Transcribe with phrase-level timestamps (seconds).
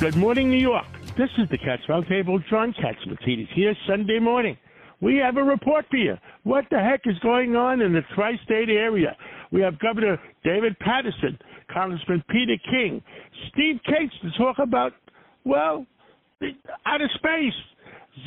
[0.00, 0.86] Good morning, New York.
[1.16, 2.44] This is the Cats Roundtable.
[2.50, 4.56] John Catsimatidis here Sunday morning.
[5.00, 6.16] We have a report for you.
[6.42, 9.16] What the heck is going on in the tri-state area?
[9.52, 11.38] We have Governor David Paterson,
[11.72, 13.00] Congressman Peter King,
[13.52, 14.94] Steve Kates to talk about,
[15.44, 15.86] well,
[16.86, 17.54] outer space.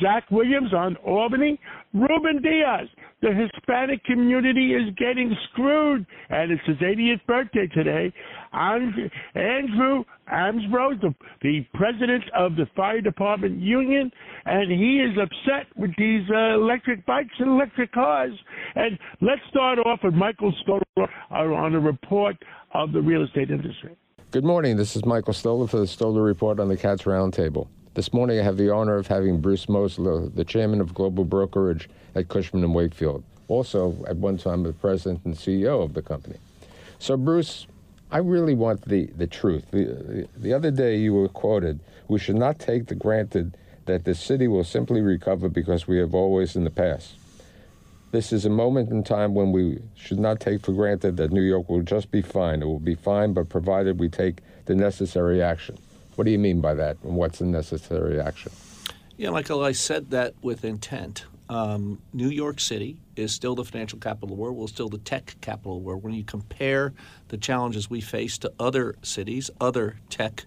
[0.00, 1.58] Zach Williams on Albany,
[1.92, 2.88] Ruben Diaz.
[3.20, 8.12] The Hispanic community is getting screwed, and it's his 80th birthday today.
[8.52, 14.10] And Andrew Ansbro, the, the president of the Fire Department Union,
[14.44, 18.32] and he is upset with these uh, electric bikes and electric cars.
[18.74, 22.36] And let's start off with Michael Stoler on a report
[22.74, 23.96] of the real estate industry.
[24.32, 24.76] Good morning.
[24.76, 27.68] This is Michael Stoler for the Stoler Report on the Cats Roundtable.
[27.94, 31.90] This morning, I have the honor of having Bruce Mosler, the chairman of Global Brokerage
[32.14, 36.36] at Cushman and Wakefield, also at one time the president and CEO of the company.
[36.98, 37.66] So, Bruce,
[38.10, 39.66] I really want the, the truth.
[39.72, 44.04] The, the, the other day, you were quoted We should not take for granted that
[44.04, 47.16] the city will simply recover because we have always in the past.
[48.10, 51.42] This is a moment in time when we should not take for granted that New
[51.42, 52.62] York will just be fine.
[52.62, 55.76] It will be fine, but provided we take the necessary action.
[56.16, 58.52] What do you mean by that, and what's the necessary action?
[59.16, 61.24] Yeah, Michael, I said that with intent.
[61.48, 64.56] Um, New York City is still the financial capital of the world.
[64.56, 66.02] We're still the tech capital of the world.
[66.02, 66.92] When you compare
[67.28, 70.44] the challenges we face to other cities, other tech,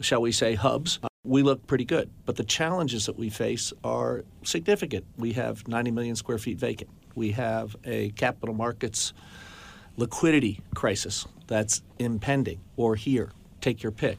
[0.00, 2.10] shall we say, hubs, uh, we look pretty good.
[2.24, 5.04] But the challenges that we face are significant.
[5.16, 6.90] We have 90 million square feet vacant.
[7.14, 9.12] We have a capital markets
[9.96, 13.32] liquidity crisis that's impending or here.
[13.60, 14.18] Take your pick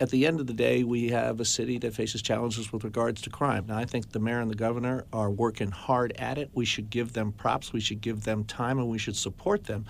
[0.00, 3.20] at the end of the day, we have a city that faces challenges with regards
[3.22, 3.66] to crime.
[3.66, 6.50] Now, I think the mayor and the governor are working hard at it.
[6.54, 9.86] We should give them props, we should give them time, and we should support them.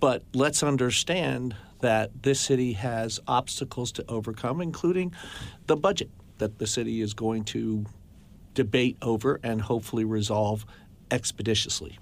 [0.00, 5.14] But let's understand that this city has obstacles to overcome, including
[5.66, 7.84] the budget that the city is going to
[8.54, 10.64] debate over and hopefully resolve
[11.10, 11.98] expeditiously.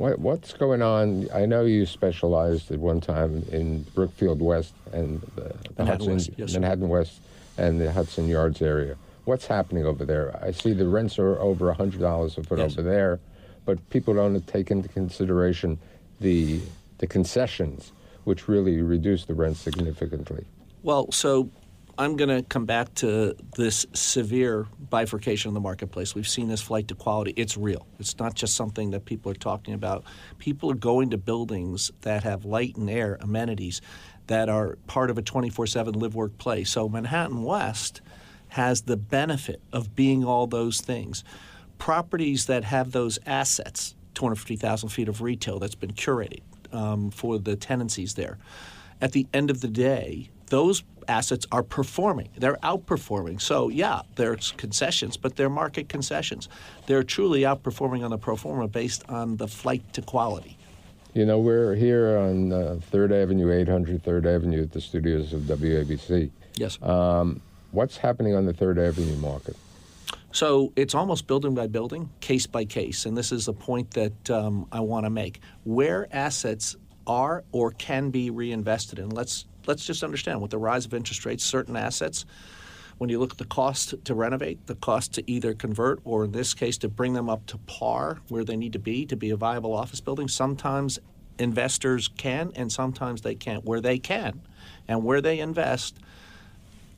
[0.00, 1.28] What, what's going on?
[1.30, 6.54] I know you specialized at one time in Brookfield West and the, Hudson, West, yes,
[6.54, 7.20] Manhattan West
[7.58, 8.96] and the Hudson Yards area.
[9.26, 10.34] What's happening over there?
[10.42, 12.72] I see the rents are over $100 a foot Yes.
[12.72, 13.20] over there,
[13.66, 15.78] but people don't take into consideration
[16.18, 16.60] the,
[16.96, 17.92] the concessions,
[18.24, 20.46] which really reduce the rent significantly.
[20.82, 21.50] Well, so
[22.00, 26.14] I'm going to come back to this severe bifurcation in the marketplace.
[26.14, 27.34] We've seen this flight to quality.
[27.36, 27.86] It's real.
[27.98, 30.04] It's not just something that people are talking about.
[30.38, 33.82] People are going to buildings that have light and air amenities
[34.28, 36.64] that are part of a 24 7 live work play.
[36.64, 38.00] So Manhattan West
[38.48, 41.22] has the benefit of being all those things.
[41.76, 46.40] Properties that have those assets, 250,000 feet of retail that's been curated
[46.72, 48.38] um, for the tenancies there.
[49.02, 52.28] At the end of the day, those assets are performing.
[52.36, 53.40] They're outperforming.
[53.40, 56.48] So, yeah, there's concessions, but they're market concessions.
[56.86, 60.58] They're truly outperforming on the pro forma based on the flight to quality.
[61.14, 65.42] You know, we're here on uh, 3rd Avenue, 800 3rd Avenue at the studios of
[65.42, 66.30] WABC.
[66.56, 66.78] Yes.
[67.72, 69.56] What's happening on the 3rd Avenue market?
[70.32, 74.30] So it's almost building by building, case by case, and this is a point that
[74.30, 75.40] um, I want to make.
[75.64, 80.84] Where assets are or can be reinvested in, let's let's just understand with the rise
[80.84, 82.26] of interest rates, certain assets.
[82.98, 86.32] When you look at the cost to renovate, the cost to either convert, or in
[86.32, 89.30] this case, to bring them up to par where they need to be to be
[89.30, 90.98] a viable office building, sometimes
[91.38, 93.64] investors can and sometimes they can't.
[93.64, 94.42] Where they can
[94.88, 95.98] and where they invest,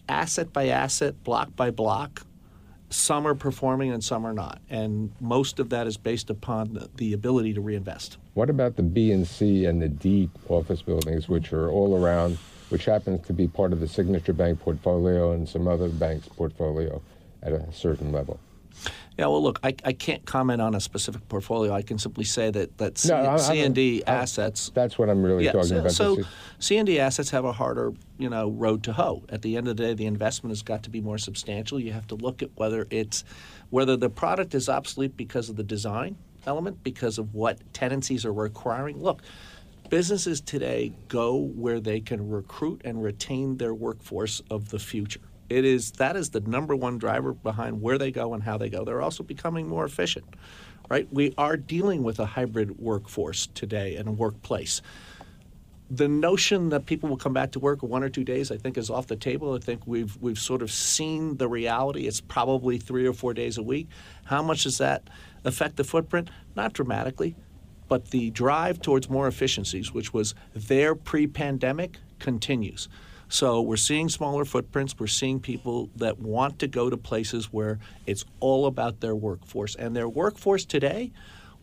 [0.09, 2.23] asset by asset, block by block,
[2.89, 4.61] some are performing and some are not.
[4.71, 8.17] And most of that is based upon the, ability to reinvest.
[8.33, 12.39] What about the B and C and the D office buildings, which are all around,
[12.73, 17.01] which happens to be part of the Signature Bank portfolio and some other banks' portfolio
[17.43, 18.41] at a certain level?
[19.19, 21.75] Yeah, well, look, I, I can't comment on a specific portfolio.
[21.75, 24.71] I can simply say that, that C, No, I'm- I'm- C and D assets.
[24.75, 25.93] That's what I'm really Yeah, talking so, about.
[25.93, 26.19] so
[26.59, 29.23] C and D assets have a harder, you know, road to hoe.
[29.29, 31.79] At the end of the day, the investment has got to be more substantial.
[31.79, 33.23] You have to look at whether it's
[33.69, 36.17] whether the product is obsolete because of the design
[36.47, 39.01] element because of what tenancies are requiring.
[39.01, 39.23] Look,
[39.93, 45.21] businesses today go where they can recruit and retain their workforce of the future.
[45.51, 48.71] It is that is the number one driver behind where they go and how they
[48.71, 48.87] go.
[48.87, 50.25] They're also becoming more efficient.
[50.89, 51.07] Right?
[51.13, 54.81] We are dealing with a hybrid workforce today and a workplace
[55.91, 58.79] the notion that people will come back to work one or two days, I think,
[58.79, 59.53] is off the table.
[59.53, 62.07] I think we've we've sort of seen the reality.
[62.07, 63.89] It's probably three or four days a week.
[64.25, 65.11] How much does that
[65.45, 66.31] affect the footprint?
[66.57, 67.37] Not dramatically,
[67.93, 72.89] but the drive towards more efficiencies, which was there pre-pandemic, continues.
[73.29, 74.95] So we're seeing smaller footprints.
[74.99, 79.75] We're seeing people that want to go to places where it's all about their workforce,
[79.75, 81.13] and their workforce today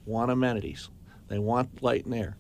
[0.06, 0.90] want amenities.
[1.30, 2.38] They want light and air.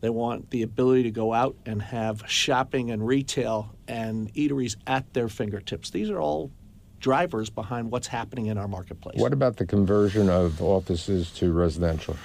[0.00, 5.14] They want the ability to go out and have shopping and retail and eateries at
[5.14, 5.90] their fingertips.
[5.90, 6.50] These are all
[6.98, 9.20] drivers behind what's happening in our marketplace.
[9.20, 12.16] What about the conversion of offices to residential?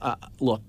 [0.00, 0.62] Uh, look,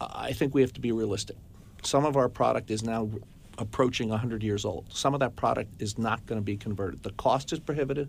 [0.00, 1.36] I think we have to be realistic.
[1.82, 3.10] Some of our product is now
[3.58, 4.86] approaching 100 years old.
[4.92, 7.02] Some of that product is not going to be converted.
[7.02, 8.08] The cost is prohibitive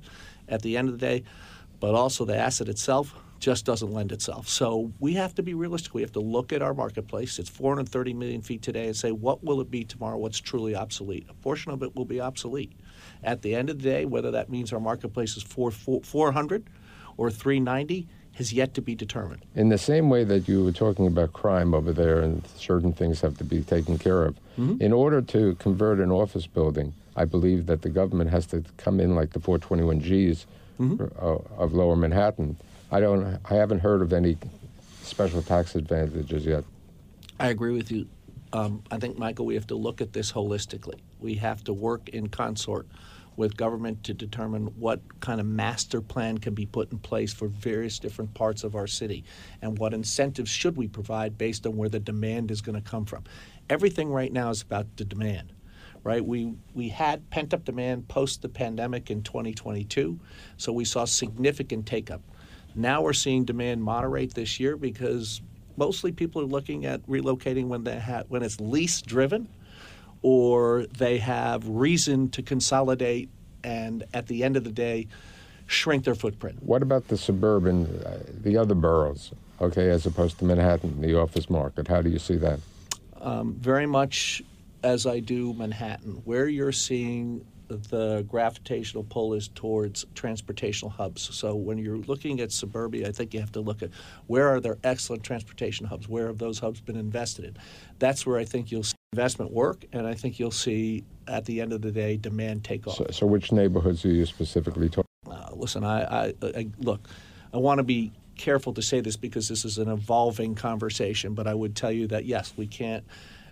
[0.50, 1.24] at the end of the day,
[1.80, 4.48] but also the asset itself just doesn't lend itself.
[4.48, 5.94] So we have to be realistic.
[5.94, 7.38] We have to look at our marketplace.
[7.38, 10.18] It's 430 million feet today and say, what will it be tomorrow?
[10.18, 11.28] What's truly obsolete?
[11.30, 12.74] A portion of it will be obsolete.
[13.24, 16.70] At the end of the day, whether that means our marketplace is 4, 400
[17.18, 19.42] or 390 has yet to be determined.
[19.56, 23.22] In the same way that you were talking about crime over there and certain things
[23.22, 24.82] have to be taken care of, mm-hmm.
[24.82, 29.00] in order to convert an office building, I believe that the government has to come
[29.00, 30.46] in like the 421Gs
[30.80, 31.04] mm-hmm.
[31.60, 32.58] of Lower Manhattan
[32.92, 33.40] I don't.
[33.50, 34.38] I haven't heard of any
[35.02, 36.64] special tax advantages yet.
[37.40, 38.08] I agree with you.
[38.54, 41.00] Um, I think, Michael, we have to look at this holistically.
[41.20, 42.88] We have to work in consort
[43.38, 47.48] with government to determine what kind of master plan can be put in place for
[47.48, 49.24] various different parts of our city
[49.62, 53.06] and what incentives should we provide based on where the demand is going to come
[53.06, 53.24] from.
[53.70, 55.54] Everything right now is about the demand
[56.04, 56.26] right?
[56.26, 60.18] We we had pent up demand post the pandemic in 2022,
[60.56, 62.22] so we saw significant take up.
[62.76, 65.42] Now we're seeing demand moderate this year because
[65.76, 69.50] mostly people are looking at relocating when they have when it's lease driven
[70.30, 73.30] or they have reason to consolidate
[73.64, 75.08] and at the end of the day
[75.68, 76.62] shrink their footprint.
[76.62, 79.32] What about the suburban uh, the other boroughs?
[79.62, 81.88] Okay, as opposed to Manhattan, the office market.
[81.88, 82.60] How do you see that?
[83.22, 84.44] Um, very much
[84.84, 91.34] as I do Manhattan, where you're seeing the gravitational pull is towards transportational hubs.
[91.34, 93.92] So when you're looking at suburbia, I think you have to look at
[94.28, 96.10] where are there excellent transportation hubs?
[96.10, 97.58] Where have those hubs been invested in?
[98.00, 101.62] That's where I think you'll see investment work, and I think you'll see at the
[101.62, 102.98] end of the day demand take off.
[102.98, 105.06] So, so which neighborhoods are you specifically talking?
[105.30, 107.08] Uh, listen, I, I, I look.
[107.54, 111.48] I want to be careful to say this because this is an evolving conversation, but
[111.48, 113.06] I would tell you that yes, we can't.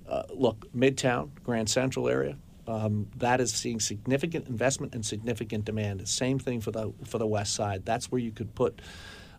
[0.07, 2.37] Uh, look, Midtown, Grand Central area,
[2.67, 6.07] um, that is seeing significant investment and significant demand.
[6.07, 7.85] Same thing for the for the west side.
[7.85, 8.81] That's where you could put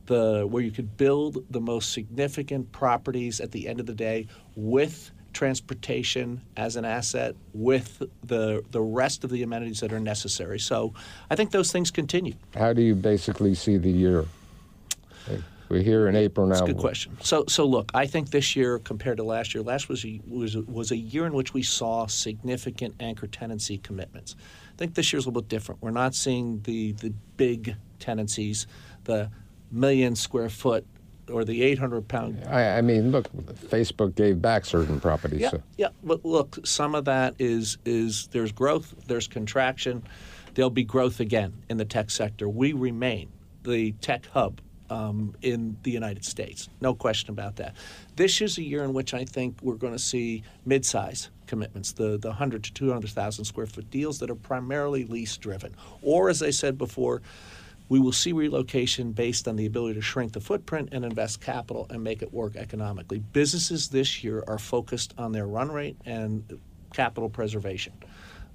[0.06, 4.26] the where you could build the most significant properties at the end of the day
[4.54, 10.58] with transportation as an asset with the the rest of the amenities that are necessary.
[10.58, 10.94] So
[11.30, 12.32] I think those things continue.
[12.56, 14.24] How do you basically see the year?
[15.68, 16.54] We're here in April now.
[16.54, 17.18] That's a good question.
[17.20, 20.56] So, so look, I think this year compared to last year, last was a, was
[20.56, 24.36] was a year in which we saw significant anchor tenancy commitments.
[24.72, 25.82] I think this year's a little bit different.
[25.82, 28.66] We're not seeing the the big tenancies,
[29.04, 29.30] the
[29.70, 30.86] million square foot
[31.30, 32.42] or the 800 pound.
[32.48, 33.30] I, I, mean, look,
[33.68, 35.40] Facebook gave back certain properties.
[35.40, 35.62] Yeah, so.
[35.76, 40.02] yeah, but look, some of that is is there's growth, there's contraction.
[40.54, 42.48] There'll be growth again in the tech sector.
[42.48, 43.28] We remain
[43.62, 46.68] the tech hub um, in the United States.
[46.80, 47.74] No question about that.
[48.16, 52.18] This is a year in which I think we're going to see mid-size commitments, the,
[52.18, 55.74] the 100 to 200,000 square foot deals that are primarily lease driven.
[56.02, 57.22] Or, as I said before,
[57.88, 61.86] we will see relocation based on the ability to shrink the footprint and invest capital
[61.90, 63.18] and make it work economically.
[63.18, 66.58] Businesses this year are focused on their run rate and
[66.92, 67.92] capital preservation.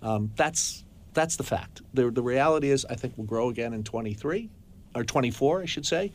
[0.02, 0.84] Um, that's
[1.14, 1.82] that's the fact.
[1.94, 4.50] The, the reality is, I think we'll grow again in 23
[4.96, 6.14] or 24, I should say.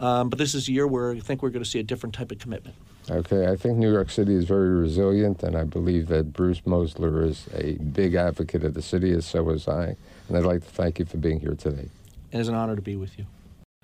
[0.00, 2.14] Um, but this is a year where I think we're going to see a different
[2.14, 2.74] type of commitment.
[3.10, 7.26] Okay, I think New York City is very resilient, and I believe that Bruce Mosler
[7.26, 9.96] is a big advocate of the city, as so is I.
[10.28, 11.88] And I'd like to thank you for being here today.
[12.32, 13.26] It is an honor to be with you.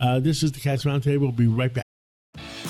[0.01, 1.21] Uh, this is the Cats Roundtable.
[1.21, 1.85] We'll be right back.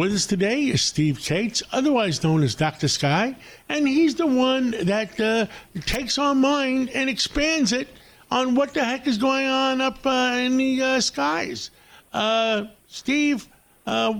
[0.00, 2.88] With us today is Steve Kates, otherwise known as Dr.
[2.88, 3.36] Sky,
[3.68, 5.44] and he's the one that uh,
[5.82, 7.86] takes our mind and expands it
[8.30, 11.70] on what the heck is going on up uh, in the uh, skies.
[12.14, 13.46] Uh, Steve,
[13.86, 14.14] uh,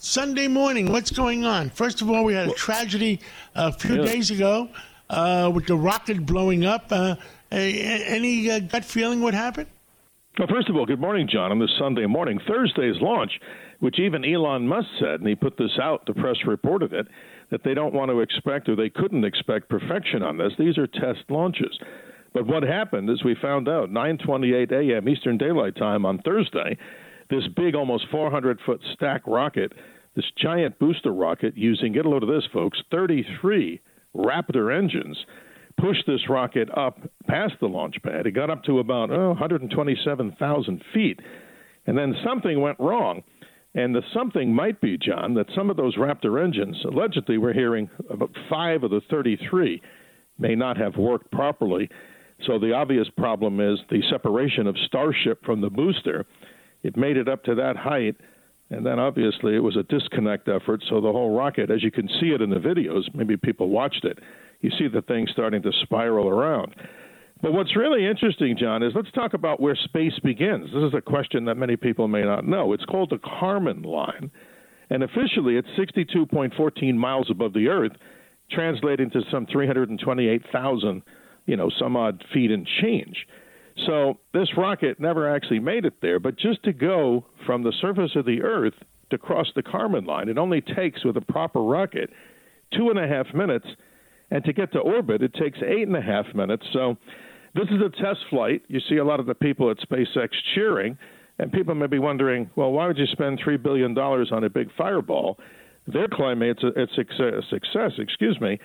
[0.00, 1.70] Sunday morning, what's going on?
[1.70, 3.20] First of all, we had a tragedy
[3.54, 4.68] a few days ago
[5.10, 6.86] uh, with the rocket blowing up.
[6.90, 7.14] Uh,
[7.52, 9.68] any uh, gut feeling what happened?
[10.40, 11.52] Well, first of all, good morning, John.
[11.52, 13.30] On this Sunday morning, Thursday's launch,
[13.80, 17.06] which even Elon Musk said, and he put this out, the press reported it,
[17.50, 20.54] that they don't want to expect or they couldn't expect perfection on this.
[20.58, 21.78] These are test launches.
[22.32, 25.10] But what happened is we found out 9:28 a.m.
[25.10, 26.78] Eastern Daylight Time on Thursday,
[27.28, 29.74] this big, almost 400 foot stack rocket,
[30.16, 33.78] this giant booster rocket using get a load of this, folks, 33
[34.16, 35.18] Raptor engines
[35.80, 38.26] pushed this rocket up past the launch pad.
[38.26, 41.20] It got up to about oh, 127,000 feet.
[41.86, 43.22] And then something went wrong.
[43.74, 47.88] And the something might be, John, that some of those Raptor engines, allegedly, we're hearing
[48.10, 49.80] about five of the 33
[50.38, 51.88] may not have worked properly.
[52.46, 56.26] So the obvious problem is the separation of Starship from the booster.
[56.82, 58.16] It made it up to that height,
[58.70, 60.82] and then obviously it was a disconnect effort.
[60.88, 64.04] So the whole rocket, as you can see it in the videos, maybe people watched
[64.04, 64.18] it,
[64.60, 66.74] you see the thing starting to spiral around.
[67.42, 70.66] But what's really interesting, John, is let's talk about where space begins.
[70.66, 72.72] This is a question that many people may not know.
[72.72, 74.30] It's called the Kármán line,
[74.90, 77.92] and officially it's 62.14 miles above the Earth,
[78.50, 81.02] translating to some 328,000,
[81.46, 83.26] you know, some odd feet and change.
[83.86, 88.12] So this rocket never actually made it there, but just to go from the surface
[88.16, 88.74] of the Earth
[89.08, 92.10] to cross the Kármán line, it only takes with a proper rocket
[92.76, 93.66] two and a half minutes,
[94.30, 96.64] and to get to orbit, it takes eight and a half minutes.
[96.72, 96.96] So
[97.54, 98.62] this is a test flight.
[98.68, 100.96] You see a lot of the people at SpaceX cheering,
[101.38, 104.50] and people may be wondering, well, why would you spend three billion dollars on a
[104.50, 105.38] big fireball?
[105.86, 107.92] They're claiming it's a, it's a success.
[107.98, 108.58] Excuse me.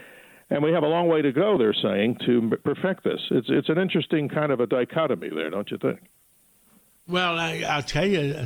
[0.49, 3.19] And we have a long way to go, they're saying, to perfect this.
[3.31, 5.99] It's it's an interesting kind of a dichotomy there, don't you think?
[7.07, 8.45] Well, I, I'll tell you,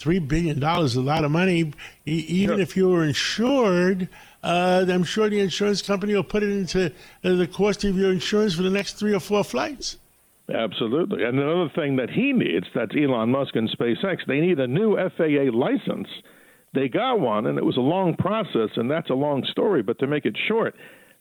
[0.00, 1.72] three billion dollars is a lot of money.
[2.06, 2.60] E- even Sure.
[2.60, 4.08] if you were insured,
[4.42, 8.10] uh, I'm sure the insurance company will put it into uh, the cost of your
[8.10, 9.98] insurance for the next three or four flights.
[10.52, 11.22] Absolutely.
[11.22, 14.96] And another thing that he needs, that's Elon Musk and SpaceX, they need a new
[14.96, 16.08] FAA license.
[16.72, 19.82] They got one, and it was a long process, and that's a long story.
[19.82, 20.74] But to make it short,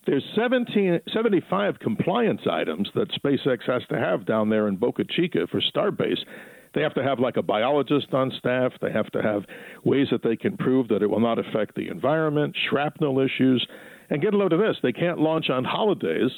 [0.07, 5.45] there's 17, 75 compliance items that SpaceX has to have down there in Boca Chica
[5.51, 6.23] for Starbase.
[6.73, 8.73] They have to have like a biologist on staff.
[8.81, 9.43] They have to have
[9.83, 13.65] ways that they can prove that it will not affect the environment, shrapnel issues.
[14.09, 16.31] And get a load of this they can't launch on holidays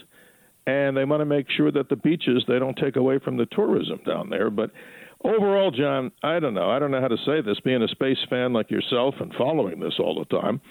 [0.68, 3.48] and they want to make sure that the beaches they don't take away from the
[3.48, 4.50] tourism down there.
[4.50, 4.72] But
[5.24, 6.70] overall, John, I don't know.
[6.70, 7.60] I don't know how to say this.
[7.64, 10.62] Being a space fan like yourself and following this all the time,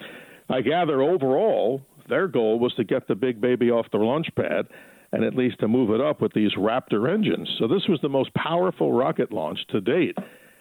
[0.49, 4.67] I gather overall their goal was to get the big baby off the launch pad
[5.11, 7.49] and at least to move it up with these Raptor engines.
[7.59, 10.17] So this was the most powerful rocket launch to date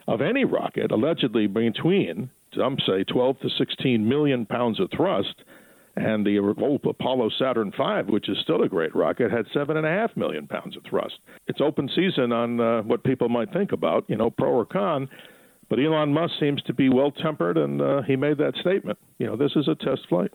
[0.09, 5.35] of any rocket, allegedly between some say 12 to 16 million pounds of thrust
[5.97, 6.37] and the
[6.89, 10.47] Apollo Saturn V, which is still a great rocket, had seven and a half million
[10.47, 11.15] pounds of thrust.
[11.47, 15.09] It's open season on uh, what people might think about, you know, pro or con.
[15.69, 18.99] But Elon Musk seems to be well tempered, and uh, he made that statement.
[19.19, 20.33] You know, this is a test flight.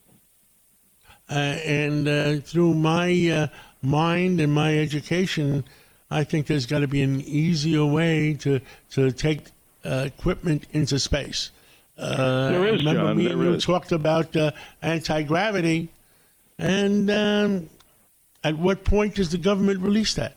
[1.29, 3.47] Uh, and uh, through my uh,
[3.81, 5.63] mind and my education,
[6.11, 9.41] I think there's got to be an easier way to to take
[9.83, 11.51] uh, equipment into space.
[11.97, 13.65] Uh, There is, remember John, me and there you is.
[13.65, 14.35] talked about
[14.81, 15.89] anti gravity,
[16.59, 17.69] and um,
[18.43, 20.35] at what point does the government release that?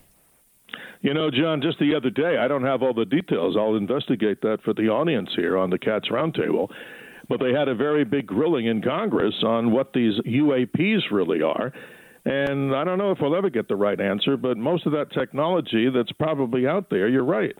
[1.01, 3.55] You know, John, just the other day, I don't have all the details.
[3.55, 6.69] I'll investigate that for the audience here on the Cats Roundtable.
[7.29, 11.71] But they had a very big grilling in Congress on what these UAPs really are.
[12.25, 15.11] And I don't know if we'll ever get the right answer, but most of that
[15.13, 17.55] technology that's probably out there, you're right.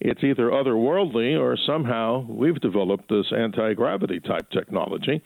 [0.00, 5.22] It's either otherworldly or somehow we've developed this anti gravity type technology.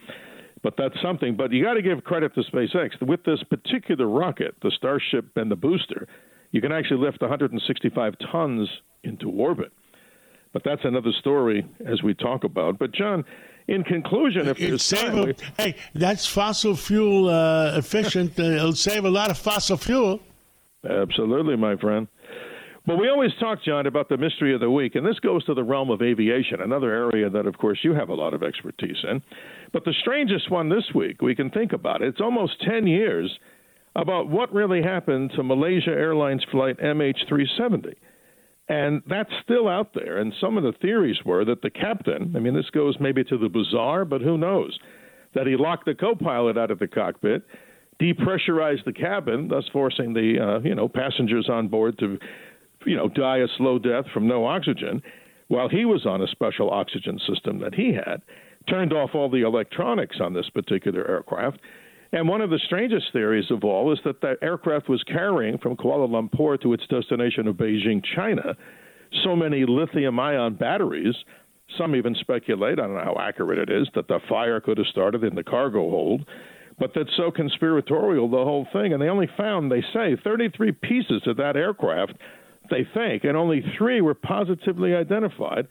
[0.62, 1.36] But that's something.
[1.36, 3.00] But you got to give credit to SpaceX.
[3.00, 6.08] With this particular rocket, the Starship and the booster,
[6.50, 8.68] you can actually lift 165 tons
[9.04, 9.72] into orbit.
[10.52, 12.78] But that's another story as we talk about.
[12.78, 13.24] But John,
[13.68, 18.38] in conclusion, if there's save time, a, we- hey, that's fossil fuel uh, efficient.
[18.38, 20.20] Uh, it'll save a lot of fossil fuel.
[20.88, 22.08] Absolutely, my friend.
[22.86, 25.54] But we always talk, John, about the mystery of the week, and this goes to
[25.54, 28.98] the realm of aviation, another area that, of course, you have a lot of expertise
[29.10, 29.22] in.
[29.72, 32.08] But the strangest one this week, we can think about it.
[32.08, 33.38] It's almost 10 years
[33.96, 37.94] about what really happened to Malaysia Airlines flight MH370.
[38.68, 40.18] And that's still out there.
[40.18, 43.36] And some of the theories were that the captain, I mean, this goes maybe to
[43.36, 44.78] the bizarre, but who knows,
[45.34, 47.42] that he locked the co pilot out of the cockpit,
[48.00, 52.18] depressurized the cabin, thus forcing the uh, you know passengers on board to
[52.86, 55.02] you know die a slow death from no oxygen,
[55.48, 58.22] while he was on a special oxygen system that he had,
[58.68, 61.58] turned off all the electronics on this particular aircraft.
[62.14, 65.76] And one of the strangest theories of all is that the aircraft was carrying from
[65.76, 68.54] Kuala Lumpur to its destination of Beijing, China,
[69.24, 71.16] so many lithium ion batteries.
[71.76, 74.86] Some even speculate, I don't know how accurate it is, that the fire could have
[74.86, 76.24] started in the cargo hold,
[76.78, 78.92] but that's so conspiratorial, the whole thing.
[78.92, 82.12] And they only found, they say, 33 pieces of that aircraft,
[82.70, 85.66] they think, and only three were positively identified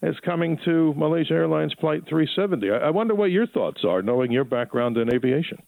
[0.00, 2.70] as coming to Malaysia Airlines Flight 370.
[2.70, 5.58] I I wonder what your thoughts are, knowing your background in aviation.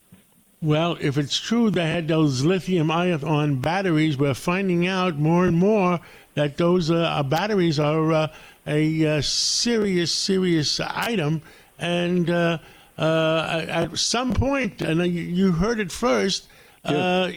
[0.65, 5.59] Well, if it's true they had those lithium ion batteries, we're finding out more and
[5.59, 6.01] more
[6.37, 8.29] that those uh, batteries are uh,
[8.67, 11.43] a uh, serious, serious item.
[11.79, 12.59] And uh,
[12.97, 16.49] uh, at some point, and you- heard it first,
[16.83, 17.31] uh,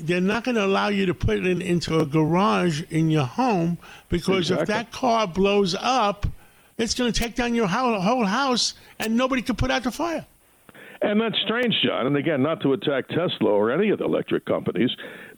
[0.00, 3.78] they're not going to allow you to put it into a garage in your home
[4.08, 6.28] because if that car blows up,
[6.76, 10.24] it's going to take down your whole house and nobody can put out the fire.
[11.00, 12.06] And that's strange, John.
[12.06, 14.90] And again, not to attack Tesla or any of the electric companies,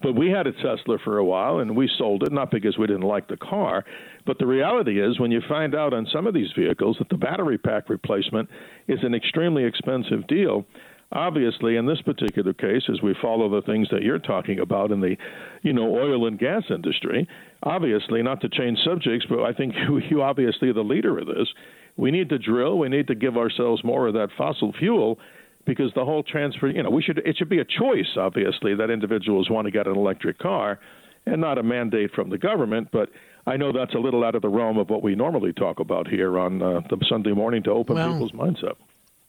[0.03, 2.87] but we had a Tesla for a while and we sold it, not because we
[2.87, 3.85] didn't like the car,
[4.27, 7.17] but the reality is when you find out on some of these vehicles that the
[7.17, 8.49] battery pack replacement
[8.89, 10.65] is an extremely expensive deal.
[11.13, 15.01] Obviously, in this particular case, as we follow the things that you're talking about in
[15.01, 15.17] the,
[15.63, 17.29] you know, oil and gas industry,
[17.65, 21.27] obviously, not to change subjects, but I think you, you obviously are the leader of
[21.27, 21.49] this.
[21.97, 22.79] We need to drill.
[22.79, 25.19] We need to give ourselves more of that fossil fuel
[25.67, 28.91] because the whole transfer, you know, we should it should be a choice, obviously, that
[28.91, 30.79] individuals want to get an electric car,
[31.27, 32.89] and not a mandate from the government.
[32.93, 33.11] But
[33.47, 36.09] I know that's a little out of the realm of what we normally talk about
[36.09, 38.79] here on uh, the Sunday morning to open Well- people's minds up.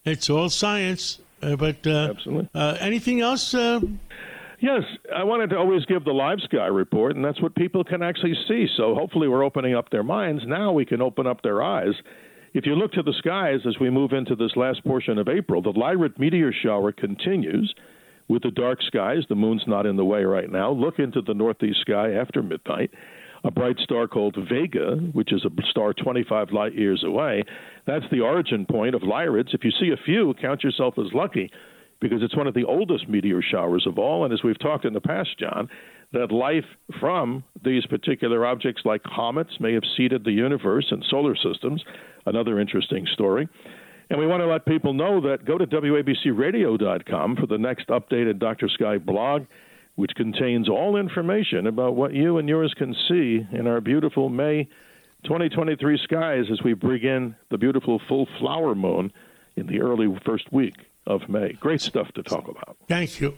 [0.04, 2.50] It's all science, uh, but uh, Absolutely.
[2.56, 3.54] Uh, anything else?
[3.54, 3.82] Uh,
[4.62, 4.84] Yes,
[5.16, 8.36] I wanted to always give the live sky report, and that's what people can actually
[8.48, 8.68] see.
[8.78, 10.44] So hopefully, we're opening up their minds.
[10.46, 11.96] Now we can open up their eyes.
[12.54, 15.62] If you look to the skies as we move into this last portion of April,
[15.62, 17.74] the Lyrid meteor shower continues
[18.28, 19.24] with the dark skies.
[19.30, 20.72] The moon's not in the way right now.
[20.72, 22.92] Look into the northeast sky after midnight.
[23.46, 27.44] A bright star called Vega, which is a star 25 light years away.
[27.88, 29.54] That's the origin point of Lyrids.
[29.54, 31.50] If you see a few, count yourself as lucky
[32.02, 34.26] because it's one of the oldest meteor showers of all.
[34.26, 35.70] And as we've talked in the past, John,
[36.14, 36.66] that life
[37.00, 41.84] from these particular objects like comets may have seeded the universe and solar systems.
[42.26, 43.48] Another interesting story.
[44.10, 48.40] And we want to let people know that go to WABCRadio.com for the next updated
[48.40, 48.68] Dr.
[48.68, 49.46] Sky blog,
[49.96, 54.68] which contains all information about what you and yours can see in our beautiful May
[55.24, 59.14] 2023 skies as we bring in the beautiful full flower moon
[59.56, 60.76] in the early first week
[61.08, 61.54] of May.
[61.54, 62.76] Great stuff to talk about.
[62.88, 63.38] thank you.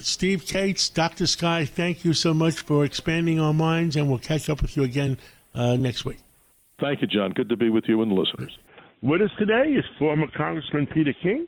[0.00, 1.26] Steve Kates, Dr.
[1.26, 4.82] Sky, thank you so much for expanding our minds, and we'll catch up with you
[4.82, 5.18] again
[5.54, 6.18] uh, next week.
[6.80, 7.32] Thank you, John.
[7.32, 8.56] Good to be with you and the listeners.
[9.02, 11.46] With us today is former Congressman Peter King,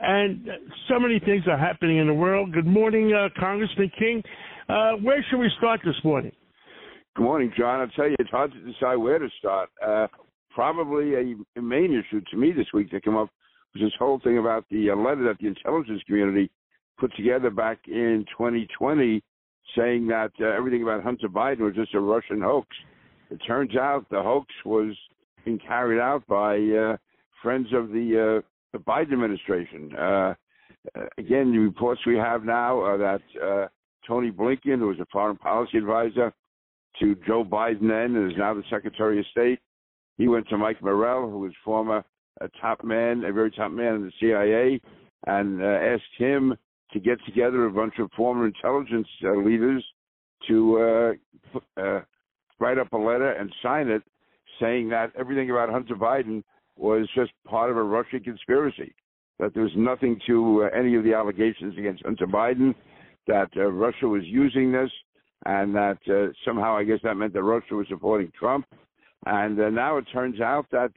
[0.00, 0.52] and uh,
[0.88, 2.52] so many things are happening in the world.
[2.52, 4.22] Good morning, uh, Congressman King.
[4.68, 6.32] Uh, where should we start this morning?
[7.16, 7.80] Good morning, John.
[7.80, 9.70] I'll tell you, it's hard to decide where to start.
[9.84, 10.06] Uh,
[10.50, 13.30] probably a, a main issue to me this week that came up
[13.74, 16.50] was this whole thing about the uh, letter that the intelligence community
[16.98, 19.22] put together back in 2020
[19.76, 22.68] saying that uh, everything about Hunter Biden was just a Russian hoax.
[23.30, 24.96] It turns out the hoax was
[25.44, 26.96] being carried out by uh,
[27.42, 29.94] friends of the, uh, the Biden administration.
[29.96, 30.34] Uh,
[30.96, 33.68] uh, again, the reports we have now are that
[34.06, 36.32] Tony Blinken, who was a foreign policy advisor,
[37.00, 39.60] to Joe Biden then, and is now the Secretary of State.
[40.16, 42.02] He went to Mike Morell, who was former
[42.40, 44.80] a top man, a very top man in the CIA,
[45.26, 46.56] and uh, asked him
[46.92, 49.84] to get together a bunch of former intelligence uh, leaders
[50.46, 51.16] to
[51.56, 52.00] uh, uh,
[52.58, 54.02] write up a letter and sign it,
[54.60, 56.42] saying that everything about Hunter Biden
[56.76, 58.94] was just part of a Russian conspiracy.
[59.38, 62.74] That there was nothing to uh, any of the allegations against Hunter Biden.
[63.26, 64.90] That uh, Russia was using this
[65.46, 65.98] and that
[66.44, 68.66] somehow I guess that meant that Russia was supporting Trump,
[69.26, 70.92] And now it turns out that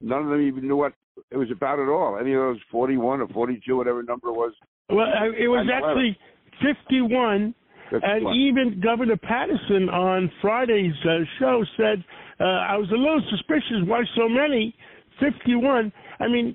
[0.00, 0.92] none of them even knew what
[1.30, 2.18] it was about at all.
[2.18, 4.52] Any of those 41 or 42, whatever number it was.
[4.92, 6.18] Well, uh, it was actually
[6.60, 7.54] 51,
[7.90, 12.04] and even Governor Paterson on Friday's uh, show said,
[12.38, 14.74] uh, I was a little suspicious why so many,
[15.18, 15.92] 51.
[16.20, 16.54] I mean,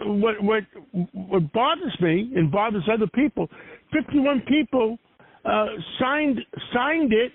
[0.00, 0.64] what what
[1.12, 3.48] what bothers me and bothers other people,
[3.92, 4.98] 51 people
[5.44, 5.66] uh,
[6.00, 6.40] signed
[6.74, 7.32] signed it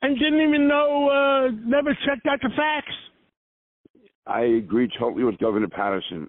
[0.00, 2.94] and didn't even know, uh, never checked out the facts.
[4.26, 6.28] I agree totally with Governor Paterson.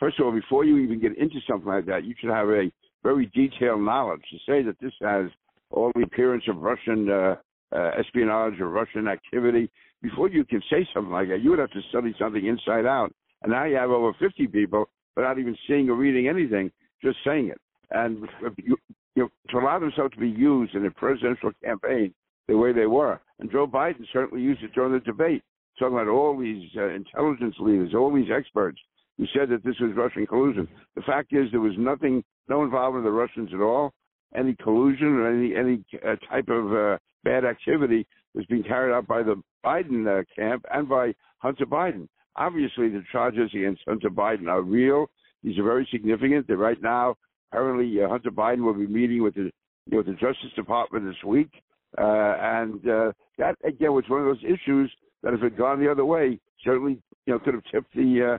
[0.00, 2.48] Uh, first of all, before you even get into something like that, you should have
[2.48, 2.70] a
[3.02, 5.26] very detailed knowledge to say that this has
[5.70, 7.36] all the appearance of Russian uh,
[7.74, 9.70] uh, espionage or Russian activity.
[10.02, 13.12] Before you can say something like that, you would have to study something inside out.
[13.42, 16.70] And now you have over 50 people without even seeing or reading anything,
[17.02, 17.60] just saying it.
[17.90, 18.76] And you,
[19.16, 22.14] you know, to allow themselves to be used in a presidential campaign
[22.48, 23.20] the way they were.
[23.38, 25.42] And Joe Biden certainly used it during the debate,
[25.78, 28.78] talking about all these uh, intelligence leaders, all these experts
[29.20, 30.66] who said that this was Russian collusion.
[30.96, 33.92] The fact is, there was nothing, no involvement of the Russians at all.
[34.34, 39.06] Any collusion or any any uh, type of uh, bad activity was being carried out
[39.06, 42.08] by the Biden uh, camp and by Hunter Biden.
[42.36, 45.10] Obviously, the charges against Hunter Biden are real.
[45.42, 46.46] These are very significant.
[46.46, 47.16] That right now,
[47.52, 49.50] apparently, uh, Hunter Biden will be meeting with the
[49.86, 51.50] you know, with the Justice Department this week,
[51.98, 54.90] uh, and uh, that again was one of those issues
[55.22, 58.38] that, if it had gone the other way, certainly you know could have tipped the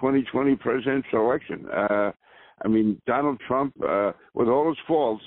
[0.00, 1.66] 2020 presidential election.
[1.70, 2.12] Uh,
[2.64, 5.22] I mean, Donald Trump, uh, with all his faults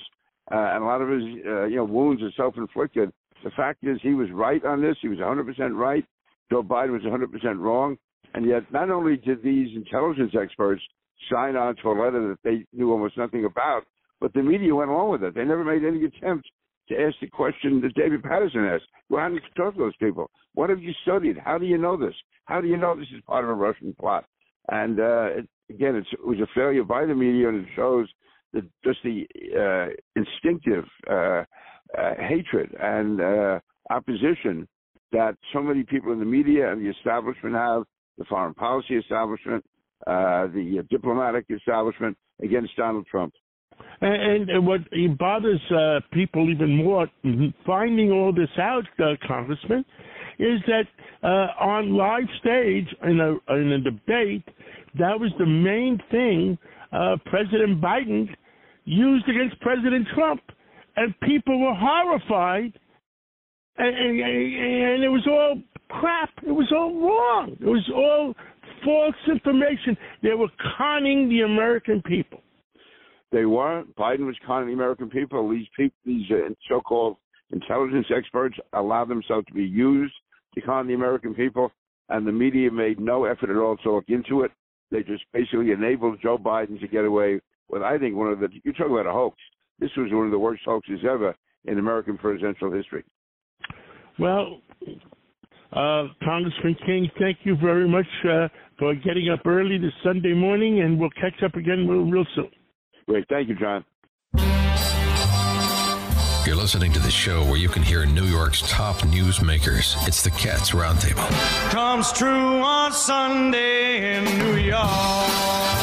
[0.50, 3.12] uh, and a lot of his uh, you know wounds are self-inflicted.
[3.44, 4.96] The fact is, he was right on this.
[5.00, 6.04] He was 100% right.
[6.50, 7.96] Joe Biden was 100% wrong.
[8.34, 10.82] And yet, not only did these intelligence experts
[11.30, 13.82] sign on to a letter that they knew almost nothing about,
[14.20, 15.34] but the media went along with it.
[15.34, 16.48] They never made any attempt
[16.88, 18.84] to ask the question that David Paterson asked.
[19.08, 20.30] Well, how did you talk to those people?
[20.54, 21.36] What have you studied?
[21.44, 22.14] How do you know this?
[22.44, 24.24] How do you know this is part of a Russian plot?
[24.70, 28.08] And uh, it, again, it was a failure by the media, and it shows
[28.52, 29.26] that just the
[29.58, 31.44] uh, instinctive uh,
[31.98, 34.68] uh, hatred and uh, opposition
[35.12, 37.82] that so many people in the media and the establishment have,
[38.18, 39.64] the foreign policy establishment,
[40.06, 43.32] uh, the diplomatic establishment against Donald Trump.
[44.00, 44.80] And, and what
[45.18, 47.08] bothers uh, people even more,
[47.66, 49.84] finding all this out, uh, Congressman,
[50.38, 50.84] is that
[51.22, 54.44] uh, on live stage in a in a debate,
[54.98, 56.58] that was the main thing
[56.92, 58.28] uh, President Biden
[58.84, 60.42] used against President Trump,
[60.96, 62.78] and people were horrified,
[63.78, 66.30] and, and, and it was all crap.
[66.46, 67.56] It was all wrong.
[67.60, 68.34] It was all
[68.84, 69.96] false information.
[70.22, 72.40] They were conning the American people.
[73.30, 73.84] They were.
[73.98, 75.48] Biden was conning the American people.
[75.48, 77.16] These people, these uh, so-called
[77.50, 80.14] intelligence experts, allowed themselves to be used
[80.60, 81.72] con the American people,
[82.08, 84.50] and the media made no effort at all to look into it.
[84.90, 88.48] They just basically enabled Joe Biden to get away with, I think, one of the.
[88.64, 89.36] You talk about a hoax.
[89.78, 91.34] This was one of the worst hoaxes ever
[91.64, 93.04] in American presidential history.
[94.18, 94.60] Well,
[95.72, 100.82] uh, Congressman King, thank you very much uh, for getting up early this Sunday morning,
[100.82, 102.50] and we'll catch up again real, real soon.
[103.08, 103.24] Great.
[103.28, 103.84] Thank you, John.
[106.44, 109.96] You're listening to the show where you can hear New York's top newsmakers.
[110.08, 111.28] It's the Cats Roundtable.
[111.70, 115.81] comes true on Sunday in New York.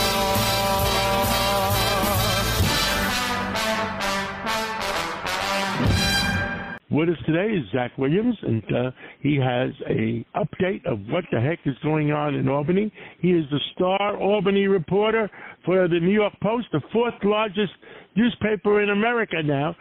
[6.99, 11.39] With us today is Zach Williams, and uh, he has a update of what the
[11.39, 12.91] heck is going on in Albany.
[13.21, 15.31] He is the star Albany reporter
[15.63, 17.71] for the New York Post, the fourth largest
[18.17, 19.77] newspaper in America now.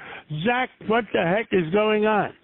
[0.47, 2.35] Zach, what the heck is going on?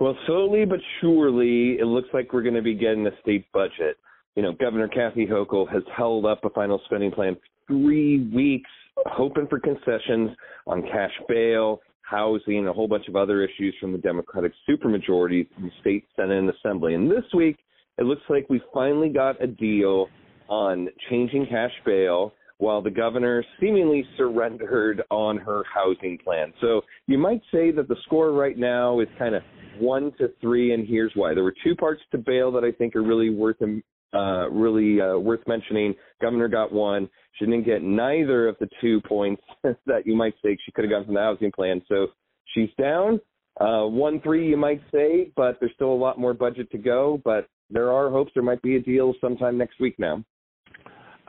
[0.00, 3.98] Well, slowly but surely, it looks like we're going to be getting a state budget.
[4.36, 7.36] You know, Governor Kathy Hochul has held up a final spending plan
[7.68, 8.70] three weeks,
[9.04, 10.30] hoping for concessions
[10.66, 15.46] on cash bail, housing, and a whole bunch of other issues from the Democratic supermajorities
[15.56, 16.94] in the state Senate and Assembly.
[16.94, 17.56] And this week,
[17.98, 20.08] it looks like we finally got a deal
[20.48, 26.52] on changing cash bail while the governor seemingly surrendered on her housing plan.
[26.60, 29.42] So you might say that the score right now is kind of
[29.80, 31.34] one to three, and here's why.
[31.34, 33.62] There were two parts to bail that I think are really worth
[34.14, 35.94] uh, really uh, worth mentioning.
[36.20, 37.08] Governor got one.
[37.38, 40.90] She didn't get neither of the two points that you might say she could have
[40.90, 41.82] gotten from the housing plan.
[41.88, 42.08] So
[42.54, 43.20] she's down.
[43.60, 47.20] Uh, one three, you might say, but there's still a lot more budget to go.
[47.24, 50.24] But there are hopes there might be a deal sometime next week now.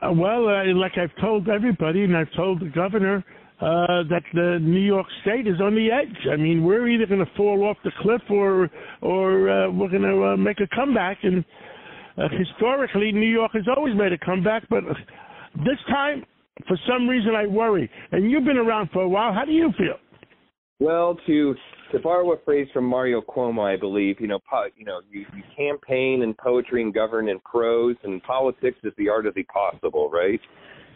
[0.00, 3.24] Uh, well, uh, like I've told everybody, and I've told the governor,
[3.60, 6.26] uh, that the New York State is on the edge.
[6.30, 8.68] I mean, we're either going to fall off the cliff or
[9.00, 11.18] or uh, we're going to uh, make a comeback.
[11.22, 11.44] And
[12.16, 14.84] uh, historically, New York has always made a comeback, but
[15.56, 16.24] this time,
[16.68, 17.90] for some reason, I worry.
[18.12, 19.32] And you've been around for a while.
[19.32, 19.96] How do you feel?
[20.80, 21.54] Well, to
[21.92, 25.24] to borrow a phrase from Mario Cuomo, I believe, you know, po- you know, you,
[25.36, 29.44] you campaign and poetry and govern in prose, and politics is the art of the
[29.44, 30.40] possible, right?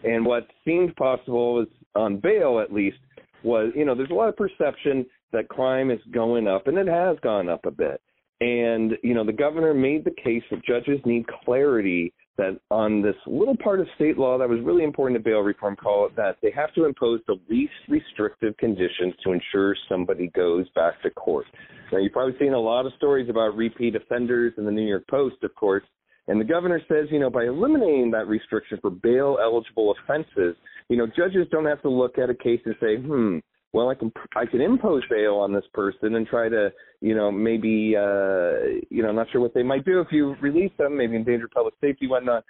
[0.03, 2.97] And what seemed possible was on bail, at least,
[3.43, 6.87] was you know, there's a lot of perception that crime is going up, and it
[6.87, 8.01] has gone up a bit.
[8.41, 13.15] And you know, the governor made the case that judges need clarity that on this
[13.27, 16.51] little part of state law that was really important to bail reform, call that they
[16.51, 21.45] have to impose the least restrictive conditions to ensure somebody goes back to court.
[21.91, 25.03] Now, you've probably seen a lot of stories about repeat offenders in the New York
[25.09, 25.83] Post, of course.
[26.29, 30.55] And the governor says, you know, by eliminating that restriction for bail eligible offenses,
[30.87, 33.39] you know, judges don't have to look at a case and say, hmm,
[33.71, 37.31] well, I can I can impose bail on this person and try to, you know,
[37.31, 40.97] maybe, uh, you know, I'm not sure what they might do if you release them,
[40.97, 42.43] maybe endanger public safety, whatnot.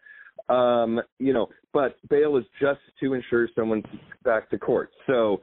[0.48, 3.84] Um, you know, but bail is just to ensure someone's
[4.24, 4.92] back to court.
[5.08, 5.42] So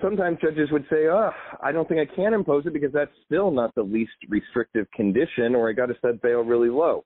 [0.00, 1.30] sometimes judges would say, oh,
[1.62, 5.54] I don't think I can impose it because that's still not the least restrictive condition,
[5.54, 7.04] or I got to set bail really low.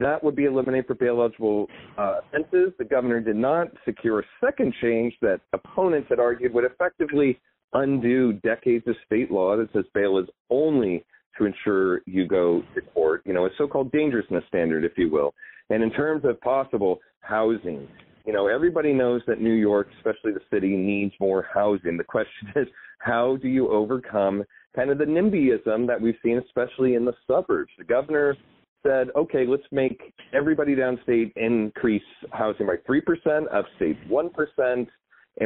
[0.00, 2.72] That would be eliminated for bail eligible uh, offenses.
[2.78, 7.38] The governor did not secure a second change that opponents had argued would effectively
[7.74, 11.04] undo decades of state law that says bail is only
[11.38, 15.34] to ensure you go to court, you know, a so-called dangerousness standard, if you will.
[15.68, 17.86] And in terms of possible housing,
[18.24, 21.98] you know, everybody knows that New York, especially the city, needs more housing.
[21.98, 22.66] The question is,
[23.00, 27.70] how do you overcome kind of the NIMBYism that we've seen, especially in the suburbs?
[27.78, 28.36] The governor
[28.82, 34.86] said, okay, let's make everybody downstate increase housing by 3%, upstate 1%,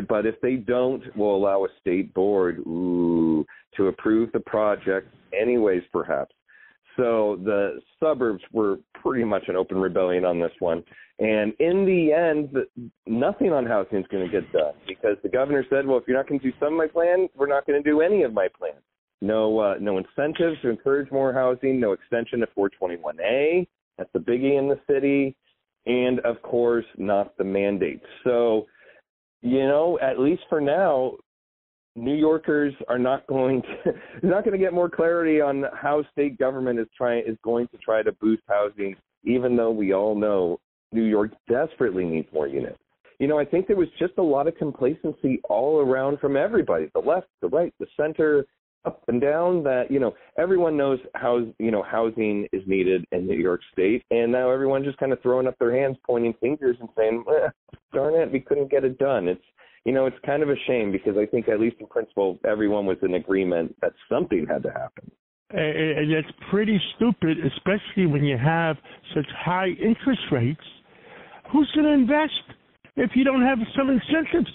[0.08, 3.44] but if they don't, we'll allow a state board ooh,
[3.76, 6.34] to approve the project anyways, perhaps.
[6.96, 10.84] So the suburbs were pretty much an open rebellion on this one.
[11.18, 12.56] And in the end,
[13.06, 16.16] nothing on housing is going to get done because the governor said, well, if you're
[16.16, 18.32] not going to do some of my plan, we're not going to do any of
[18.32, 18.82] my plans
[19.24, 23.66] no uh, no incentives to encourage more housing, no extension of 421A.
[23.96, 25.34] That's the biggie in the city,
[25.87, 28.04] and of course, not the mandates.
[28.22, 28.66] So,
[29.40, 31.12] you know, at least for now,
[31.96, 33.92] New Yorkers are not going to
[34.26, 37.78] not going to get more clarity on how state government is trying is going to
[37.78, 40.60] try to boost housing, even though we all know
[40.92, 42.78] New York desperately needs more units.
[43.20, 46.90] You know, I think there was just a lot of complacency all around from everybody,
[46.94, 48.44] the left, the right, the center,
[48.84, 53.26] up and down that you know everyone knows how you know housing is needed in
[53.26, 56.76] New York State, and now everyone's just kind of throwing up their hands, pointing fingers,
[56.80, 57.48] and saying, eh,
[57.92, 59.44] "Darn it, we couldn't get it done." It's
[59.84, 62.86] you know it's kind of a shame because I think at least in principle everyone
[62.86, 65.10] was in agreement that something had to happen.
[65.50, 68.76] And it's pretty stupid, especially when you have
[69.14, 70.60] such high interest rates.
[71.52, 72.42] Who's going to invest
[72.96, 74.50] if you don't have some incentives?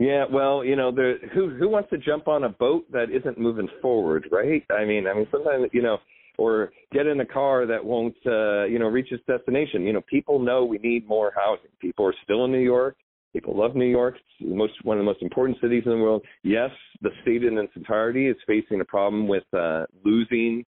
[0.00, 3.38] Yeah, well, you know, the who who wants to jump on a boat that isn't
[3.38, 4.64] moving forward, right?
[4.70, 5.98] I mean, I mean, sometimes you know,
[6.38, 9.82] or get in a car that won't, uh, you know, reach its destination.
[9.82, 11.70] You know, people know we need more housing.
[11.82, 12.96] People are still in New York.
[13.34, 14.14] People love New York.
[14.16, 16.24] It's most one of the most important cities in the world.
[16.42, 16.70] Yes,
[17.02, 20.64] the state in its entirety is facing a problem with uh, losing,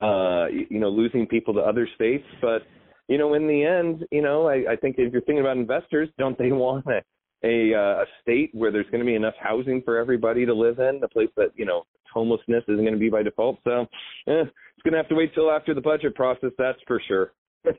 [0.00, 2.26] uh, you know, losing people to other states.
[2.40, 2.62] But
[3.06, 6.08] you know, in the end, you know, I, I think if you're thinking about investors,
[6.18, 7.00] don't they want to
[7.44, 10.78] a uh, a state where there's going to be enough housing for everybody to live
[10.78, 13.58] in, a place that you know homelessness isn't going to be by default.
[13.64, 13.82] So
[14.28, 17.32] eh, it's going to have to wait till after the budget process, that's for sure.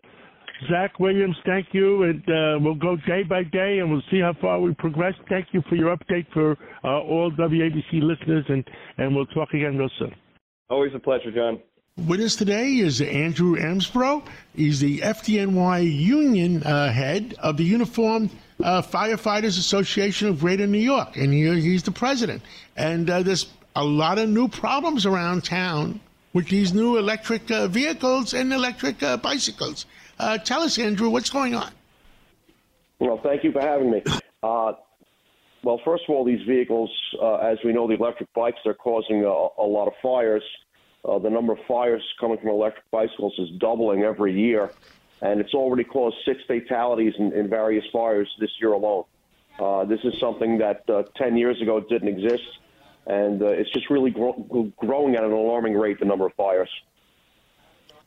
[0.69, 4.34] Zach Williams, thank you, and uh, we'll go day by day, and we'll see how
[4.39, 5.13] far we progress.
[5.28, 8.63] Thank you for your update for uh, all WABC listeners, and
[8.97, 10.13] and we'll talk again real soon.
[10.69, 11.60] Always a pleasure, John.
[12.08, 14.26] With us today is Andrew Ansbro.
[14.56, 18.32] He's the FDNY union uh, head of the Uniformed
[18.63, 22.41] uh, Firefighters Association of Greater New York, and he, he's the president.
[22.78, 25.99] And uh, there's a lot of new problems around town
[26.32, 29.86] with these new electric uh, vehicles and electric uh, bicycles.
[30.17, 31.71] Uh, tell us, Andrew, what's going on?
[32.99, 34.02] Well, thank you for having me.
[34.41, 34.73] Uh,
[35.63, 36.89] well, first of all, these vehicles,
[37.43, 40.43] as we know, the electric bikes are causing a, a lot of fires.
[41.04, 44.71] The number of fires coming from electric bicycles is doubling every year,
[45.21, 49.06] and it's already caused six fatalities in, in various fires this year alone.
[49.60, 52.43] Uh, this is something that uh, 10 years ago didn't exist,
[53.06, 56.69] and uh, it's just really gro- growing at an alarming rate, the number of fires.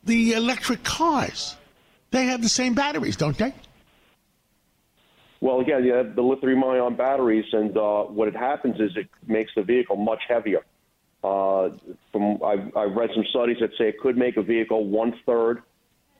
[0.05, 1.57] The electric cars,
[2.11, 3.55] they have the same batteries, don't they?
[5.41, 9.53] Well, again, you have the lithium-ion batteries, and uh, what it happens is it makes
[9.55, 10.63] the vehicle much heavier.
[11.23, 11.71] Uh,
[12.13, 15.63] from I've, I've read some studies that say it could make a vehicle one third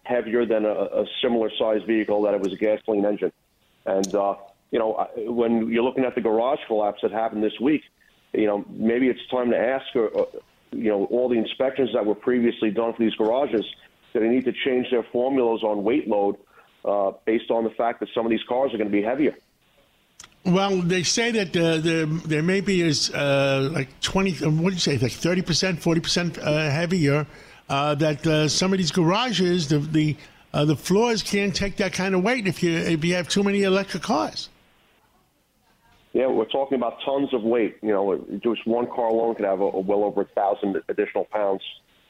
[0.07, 3.33] heavier than a, a similar sized vehicle that it was a gasoline engine.
[3.85, 4.35] And uh,
[4.71, 7.83] you know, when you're looking at the garage collapse that happened this week,
[8.33, 10.25] you know, maybe it's time to ask, uh, uh,
[10.73, 13.65] you know, all the inspections that were previously done for these garages,
[14.13, 16.37] that they need to change their formulas on weight load
[16.85, 19.35] uh, based on the fact that some of these cars are going to be heavier.
[20.45, 24.33] Well, they say that uh, there there may be is uh, like twenty.
[24.45, 24.97] uh, What do you say?
[24.97, 27.27] Like thirty percent, forty percent uh, heavier.
[27.69, 30.17] Uh, that uh, some of these garages, the the
[30.55, 33.43] uh, the floors can't take that kind of weight if you if you have too
[33.43, 34.49] many electric cars.
[36.13, 37.77] Yeah, we're talking about tons of weight.
[37.83, 41.27] You know, just one car alone could have a, a well over a thousand additional
[41.27, 41.63] pounds.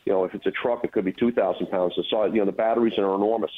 [0.04, 1.94] You know, if it's a truck, it could be two thousand pounds.
[1.96, 3.50] The size, you know, the batteries are enormous.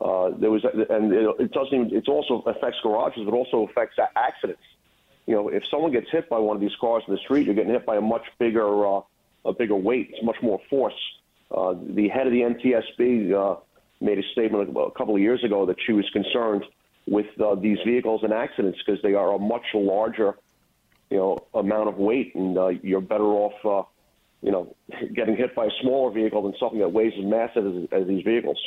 [0.00, 1.96] Uh, there was, and it, it doesn't even.
[1.96, 4.62] It also affects garages, but also affects accidents.
[5.26, 7.54] You know, if someone gets hit by one of these cars in the street, you're
[7.54, 9.00] getting hit by a much bigger, uh,
[9.46, 10.10] a bigger weight.
[10.12, 10.94] It's much more force.
[11.50, 13.60] Uh, the head of the NTSB uh,
[14.00, 16.64] made a statement a couple of years ago that she was concerned
[17.06, 20.36] with uh, these vehicles and accidents because they are a much larger,
[21.10, 23.88] you know, amount of weight, and uh, you're better off, uh,
[24.42, 24.74] you know,
[25.14, 28.24] getting hit by a smaller vehicle than something that weighs as massive as, as these
[28.24, 28.58] vehicles.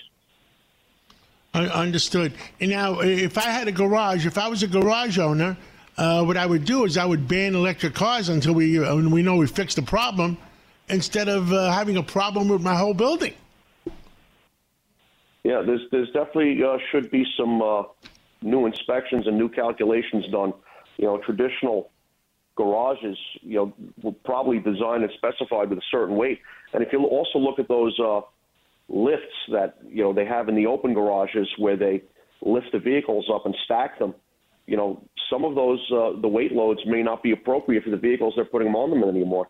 [1.54, 2.34] I understood.
[2.60, 5.58] And now, if I had a garage, if I was a garage owner,
[5.98, 9.22] uh, what I would do is I would ban electric cars until we uh, we
[9.22, 10.38] know we fixed the problem,
[10.89, 13.34] instead of uh, having a problem with my whole building.
[15.43, 17.84] Yeah, there's there's definitely uh, should be some uh,
[18.41, 20.54] new inspections and new calculations done.
[20.97, 21.89] You know, traditional
[22.56, 23.73] garages, you know,
[24.04, 26.39] were probably designed and specified with a certain weight.
[26.73, 28.21] And if you also look at those uh,
[28.89, 32.04] lifts that you know they have in the open garages where they
[32.41, 34.13] lift the vehicles up and stack them,
[34.67, 37.97] you know, some of those uh, the weight loads may not be appropriate for the
[37.97, 39.47] vehicles they're putting them on them anymore.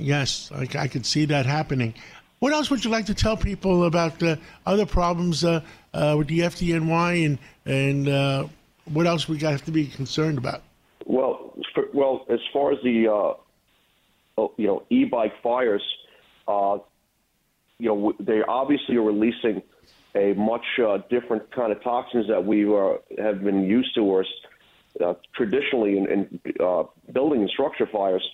[0.00, 1.94] Yes, I, I could see that happening.
[2.40, 5.60] What else would you like to tell people about uh, other problems uh,
[5.92, 8.46] uh, with the FDNY and and uh,
[8.86, 10.62] what else we got to be concerned about?
[11.04, 13.34] Well, for, well, as far as the uh,
[14.38, 15.82] oh, you know e-bike fires,
[16.48, 16.78] uh,
[17.78, 19.62] you know they obviously are releasing
[20.14, 20.64] a much
[21.10, 24.24] different kind of toxins that we uh, have been used to, or
[25.34, 26.40] traditionally in, in
[27.12, 28.26] building and structure fires.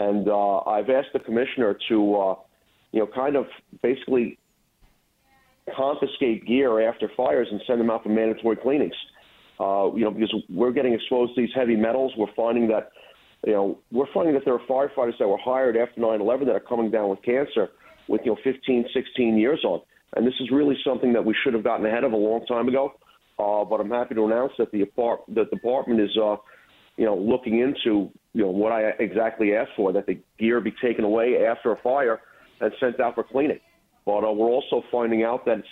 [0.00, 2.34] And uh, I've asked the commissioner to, uh,
[2.92, 3.44] you know, kind of
[3.82, 4.38] basically
[5.76, 8.94] confiscate gear after fires and send them out for mandatory cleanings.
[9.60, 12.12] Uh, you know, because we're getting exposed to these heavy metals.
[12.16, 12.92] We're finding that,
[13.46, 16.60] you know, we're finding that there are firefighters that were hired after 9/11 that are
[16.60, 17.68] coming down with cancer
[18.08, 19.82] with, you know, 15, 16 years on.
[20.16, 22.68] And this is really something that we should have gotten ahead of a long time
[22.68, 22.94] ago.
[23.38, 26.36] Uh, but I'm happy to announce that the, apart- the department is, uh,
[27.00, 30.74] you know, looking into, you know, what I exactly asked for, that the gear be
[30.82, 32.20] taken away after a fire
[32.60, 33.60] and sent out for cleaning.
[34.04, 35.62] But uh, we're also finding out that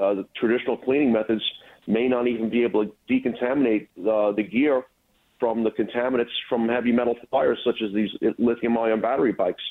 [0.00, 1.42] uh, the traditional cleaning methods
[1.88, 4.84] may not even be able to decontaminate uh, the gear
[5.40, 9.62] from the contaminants from heavy metal fires, such as these lithium-ion battery bikes.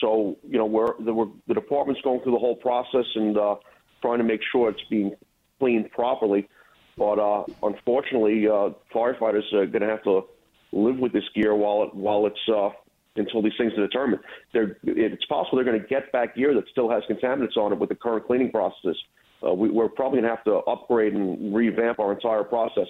[0.00, 3.54] So, you know, we're, the, we're, the department's going through the whole process and uh,
[4.02, 5.14] trying to make sure it's being
[5.60, 6.48] cleaned properly.
[6.96, 10.24] But uh, unfortunately, uh, firefighters are going to have to
[10.72, 12.70] live with this gear while it, while it's uh,
[13.16, 14.22] until these things are determined.
[14.52, 17.78] They're, it's possible they're going to get back gear that still has contaminants on it
[17.78, 18.96] with the current cleaning processes.
[19.44, 22.88] Uh, we, we're probably going to have to upgrade and revamp our entire process.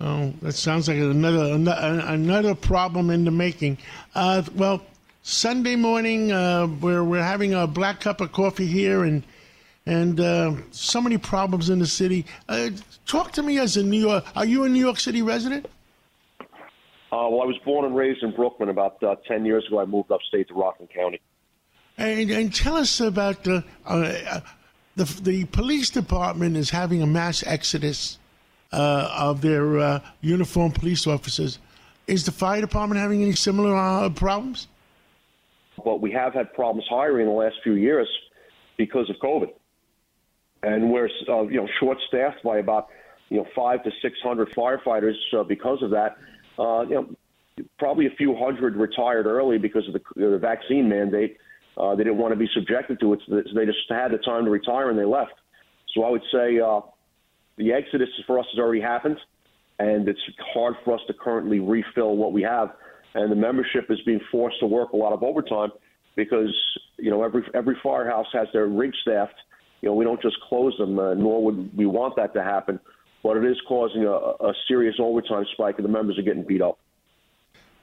[0.00, 3.78] Oh, that sounds like another another, problem in the making.
[4.14, 4.80] Uh, well,
[5.22, 9.24] Sunday morning, uh, we're we're having a black cup of coffee here, and
[9.86, 12.26] and uh, so many problems in the city.
[12.48, 12.70] Uh,
[13.06, 14.24] talk to me as a New York.
[14.36, 15.66] Are you a New York City resident?
[17.10, 18.68] Uh, well, I was born and raised in Brooklyn.
[18.68, 21.20] About uh, 10 years ago, I moved upstate to Rockland County.
[21.96, 24.40] And, and tell us about the, uh,
[24.94, 28.18] the the police department is having a mass exodus
[28.72, 31.58] uh, of their uh, uniformed police officers.
[32.06, 34.68] Is the fire department having any similar uh, problems?
[35.84, 38.08] But we have had problems hiring in the last few years
[38.76, 39.50] because of COVID.
[40.62, 42.88] And we're uh, you know short-staffed by about
[43.28, 46.16] you know five to six hundred firefighters uh, because of that.
[46.58, 47.08] Uh, you know,
[47.78, 51.36] probably a few hundred retired early because of the, the vaccine mandate.
[51.76, 54.44] Uh, they didn't want to be subjected to it, so they just had the time
[54.44, 55.34] to retire and they left.
[55.94, 56.80] So I would say uh,
[57.56, 59.16] the exodus for us has already happened,
[59.78, 60.20] and it's
[60.52, 62.72] hard for us to currently refill what we have.
[63.14, 65.70] And the membership is being forced to work a lot of overtime
[66.16, 66.54] because
[66.98, 69.34] you know every every firehouse has their rig staffed.
[69.80, 72.78] You know we don't just close them, uh, nor would we want that to happen.
[73.22, 76.62] But it is causing a, a serious overtime spike, and the members are getting beat
[76.62, 76.78] up.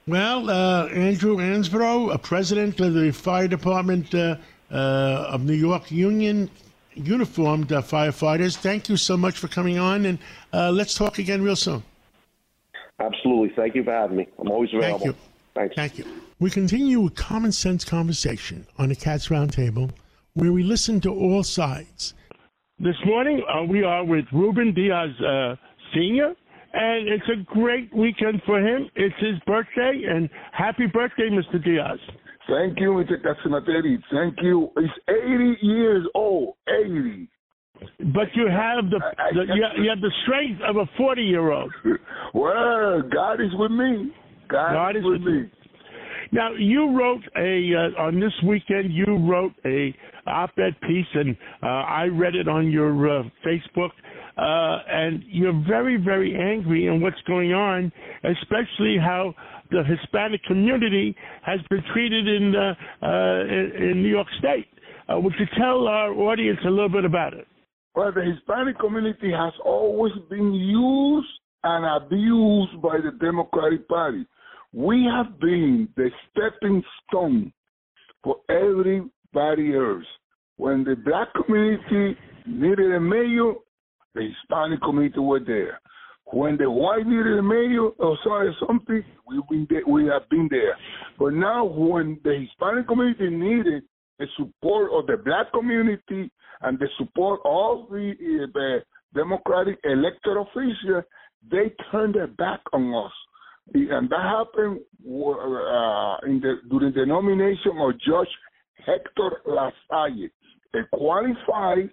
[0.06, 4.36] Well, uh, Andrew Ansbro, president of the fire department uh,
[4.70, 6.48] uh, of New York Union,
[6.94, 8.56] uniformed uh, firefighters.
[8.56, 10.18] Thank you so much for coming on, and
[10.52, 11.82] uh, let's talk again real soon.
[13.00, 13.52] Absolutely.
[13.56, 14.28] Thank you for having me.
[14.38, 14.98] I'm always available.
[14.98, 15.16] Thank you.
[15.54, 15.74] Thanks.
[15.74, 16.04] Thank you.
[16.38, 19.90] We continue a common sense conversation on the Cats Roundtable,
[20.34, 22.14] where we listen to all sides.
[22.78, 25.54] This morning uh, we are with Ruben Diaz uh,
[25.94, 26.34] Senior,
[26.74, 28.90] and it's a great weekend for him.
[28.94, 31.62] It's his birthday, and happy birthday, Mr.
[31.64, 31.98] Diaz.
[32.46, 33.16] Thank you, Mr.
[33.24, 33.96] Casanateri.
[34.12, 34.68] Thank you.
[34.78, 36.56] He's 80 years old.
[36.68, 37.28] 80.
[38.12, 39.00] But you have the,
[39.32, 41.72] the you, have, you have the strength of a 40 year old.
[42.34, 44.12] Well, God is with me.
[44.48, 45.50] God, God is with with me.
[46.32, 48.92] Now you wrote a uh, on this weekend.
[48.92, 49.94] You wrote a
[50.26, 53.90] op-ed piece, and uh, I read it on your uh, Facebook.
[54.36, 57.90] Uh, and you're very, very angry in what's going on,
[58.22, 59.34] especially how
[59.70, 62.74] the Hispanic community has been treated in uh,
[63.08, 64.66] in, in New York State.
[65.08, 67.46] Uh, would you tell our audience a little bit about it?
[67.94, 71.28] Well, the Hispanic community has always been used
[71.64, 74.26] and abused by the Democratic Party.
[74.72, 77.52] We have been the stepping stone
[78.22, 80.04] for everybody else.
[80.56, 83.54] When the black community needed a mayor,
[84.14, 85.80] the Hispanic community were there.
[86.32, 90.48] When the white needed a mayor or sorry something, we've been there, we have been
[90.50, 90.76] there.
[91.18, 93.84] But now when the Hispanic community needed
[94.18, 96.30] the support of the black community
[96.62, 98.78] and the support of the, uh, the
[99.14, 101.04] Democratic elected officials,
[101.50, 103.12] they turned their back on us.
[103.74, 108.28] And that happened uh, in the, during the nomination of Judge
[108.84, 110.28] Hector LaSalle,
[110.74, 111.90] a qualified,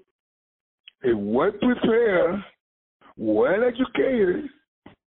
[1.03, 2.43] a well prepared,
[3.17, 4.49] well educated,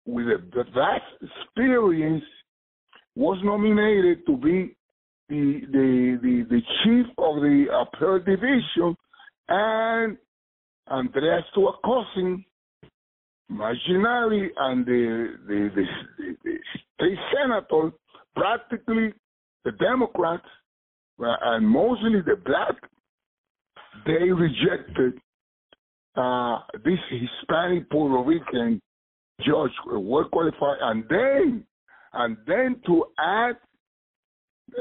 [0.06, 2.24] with a vast experience,
[3.16, 4.76] was nominated to be
[5.28, 8.96] the the the, the chief of the appellate division,
[9.48, 10.16] and
[10.88, 12.44] Andrea Stewart Cousin,
[13.50, 15.84] Marginali, and the the, the
[16.18, 16.58] the the
[16.94, 17.92] state senator,
[18.36, 19.12] practically
[19.64, 20.46] the Democrats,
[21.20, 22.76] uh, and mostly the black,
[24.04, 25.20] they rejected
[26.16, 28.80] uh, this Hispanic Puerto Rican
[29.40, 31.64] judge, well qualified, and then
[32.12, 33.56] and then to add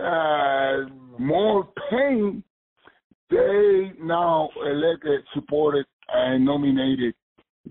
[0.02, 0.90] uh,
[1.20, 2.44] more pain,
[3.30, 7.14] they now elected, supported, and nominated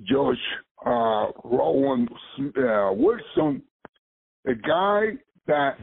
[0.06, 0.38] George
[0.84, 2.08] uh, Rowan
[2.40, 3.62] uh, Wilson,
[4.46, 5.12] a guy
[5.46, 5.78] that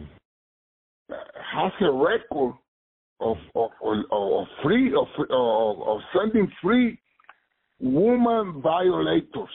[1.09, 2.53] has a record
[3.21, 3.69] of of,
[4.11, 6.99] of, free of, of of sending free
[7.79, 9.49] woman violators,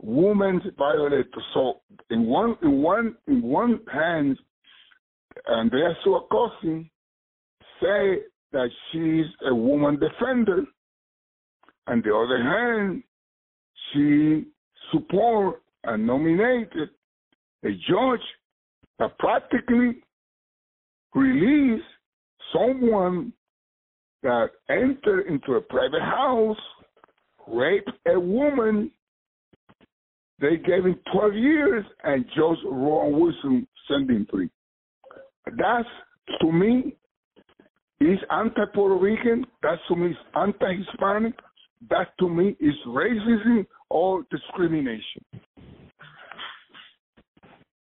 [0.00, 1.26] women violators.
[1.54, 1.80] So
[2.10, 4.38] in one in one in one hand,
[5.48, 6.90] Andrea Suacosi
[7.80, 8.22] say
[8.52, 10.64] that she's a woman defender,
[11.86, 13.02] and the other hand,
[13.92, 14.44] she
[14.92, 16.90] support and nominated
[17.64, 18.20] a judge
[18.98, 19.96] that practically
[21.14, 21.84] released
[22.52, 23.32] someone
[24.22, 26.56] that entered into a private house,
[27.46, 28.90] raped a woman.
[30.40, 34.50] They gave him 12 years, and Judge Ron Wilson sent him free.
[35.46, 35.88] That's
[36.40, 36.96] to me
[38.00, 39.46] is anti-Puerto Rican.
[39.62, 41.34] That to me is anti-Hispanic.
[41.90, 45.24] That to me is racism or discrimination.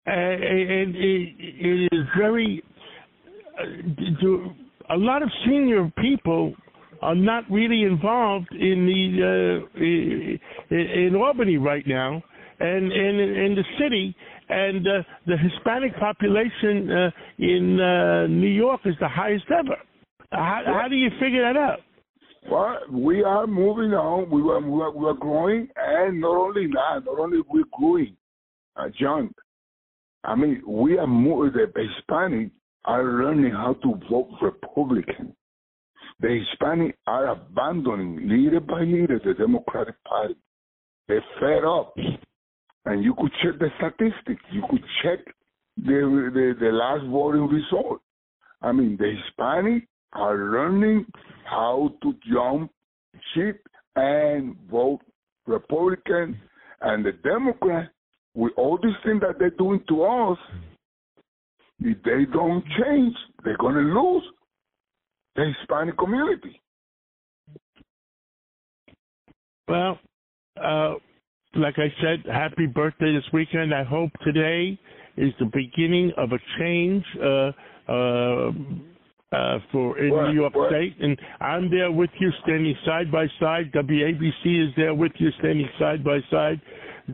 [0.06, 2.64] Uh, and it, it is very.
[4.22, 4.52] Do,
[4.90, 6.54] a lot of senior people
[7.02, 10.40] are not really involved in the uh, in,
[10.76, 12.22] in Albany right now,
[12.60, 14.16] and and in the city,
[14.50, 19.78] and uh, the Hispanic population uh, in uh, New York is the highest ever.
[20.32, 21.80] How, how do you figure that out?
[22.50, 24.30] Well, we are moving on.
[24.30, 28.18] We are, we are, we are growing, and not only that, not only we're growing,
[28.76, 29.34] uh, John.
[30.24, 32.52] I mean, we are more the Hispanic
[32.86, 35.36] are learning how to vote Republican.
[36.20, 40.36] The Hispanic are abandoning leader by leader the Democratic Party.
[41.08, 41.96] They're fed up,
[42.86, 44.44] and you could check the statistics.
[44.52, 45.20] You could check
[45.78, 48.02] the the, the last voting result.
[48.62, 51.06] I mean, the Hispanic are learning
[51.46, 52.72] how to jump
[53.34, 55.02] ship and vote
[55.46, 56.40] Republican,
[56.82, 57.90] and the Democrats,
[58.34, 60.38] with all these things that they're doing to us,
[61.80, 64.24] if they don't change, they're going to lose
[65.36, 66.62] the Hispanic community.
[69.68, 70.00] Well,
[70.62, 70.94] uh,
[71.56, 73.74] like I said, happy birthday this weekend.
[73.74, 74.78] I hope today
[75.18, 77.52] is the beginning of a change uh,
[77.88, 78.52] uh,
[79.32, 80.70] uh, for in Right, New York right.
[80.70, 83.72] State, and I'm there with you, standing side by side.
[83.74, 86.62] WABC is there with you, standing side by side,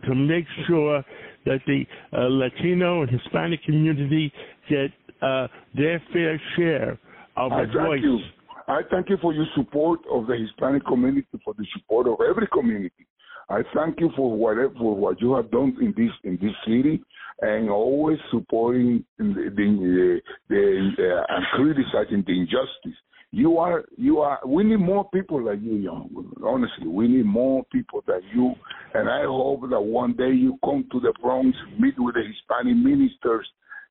[0.06, 1.04] to make sure
[1.46, 4.32] that the uh, Latino and Hispanic community
[4.70, 7.00] get uh, their fair share
[7.38, 8.00] of I thank voice.
[8.04, 8.20] you.
[8.68, 12.48] I thank you for your support of the Hispanic community, for the support of every
[12.48, 13.08] community.
[13.50, 17.02] I thank you for whatever for what you have done in this in this city,
[17.42, 23.00] and always supporting the the, the uh, and criticizing the injustice.
[23.32, 24.40] You are you are.
[24.46, 26.34] We need more people like you, young.
[26.44, 28.54] Honestly, we need more people like you.
[28.96, 32.76] And I hope that one day you come to the Bronx, meet with the Hispanic
[32.76, 33.48] ministers,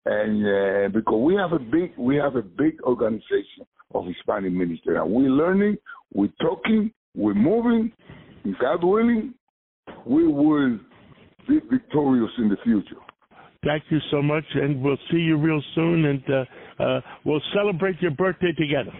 [0.06, 3.64] and uh, because we have a big we have a big organization
[3.94, 5.76] of Hispanic ministers, and we're learning,
[6.12, 7.92] we're talking, we're moving.
[8.60, 9.34] God willing,
[10.06, 10.78] we will
[11.48, 12.96] be victorious in the future.
[13.64, 18.00] Thank you so much, and we'll see you real soon, and uh, uh, we'll celebrate
[18.00, 18.92] your birthday together.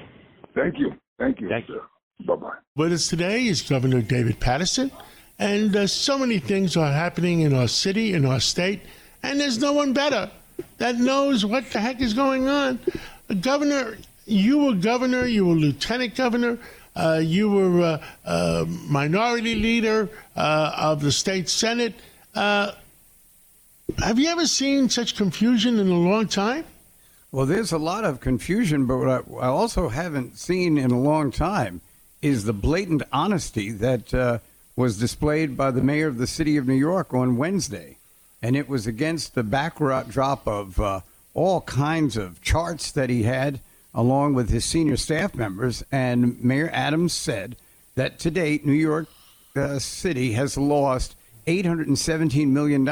[0.59, 0.93] Thank you.
[1.19, 1.49] Thank you.
[1.49, 1.81] Thank you.
[2.27, 2.57] Bye bye.
[2.75, 4.91] With us today is Governor David Paterson,
[5.39, 8.81] and uh, so many things are happening in our city, in our state,
[9.23, 10.29] and there's no one better
[10.79, 12.81] that knows what the heck is going on.
[13.41, 16.59] Governor, you were governor, you were lieutenant governor,
[16.97, 21.95] uh, you were uh, uh, minority leader uh, of the state senate.
[22.35, 22.73] Uh,
[23.99, 26.65] have you ever seen such confusion in a long time?
[27.31, 31.31] Well, there's a lot of confusion, but what I, also haven't seen in a long
[31.31, 31.83] time
[32.23, 34.39] is the blatant honesty that uh,
[34.77, 37.99] was displayed by the mayor of the city of New York on Wednesday.
[38.41, 41.01] And it was against the backdrop of uh,
[41.35, 43.61] all kinds of charts that he had,
[43.93, 45.85] along with his senior staff members.
[45.93, 47.57] And Mayor Adams said
[47.95, 49.09] that to date, New York
[49.55, 51.15] uh, City has lost
[51.47, 52.89] $817 million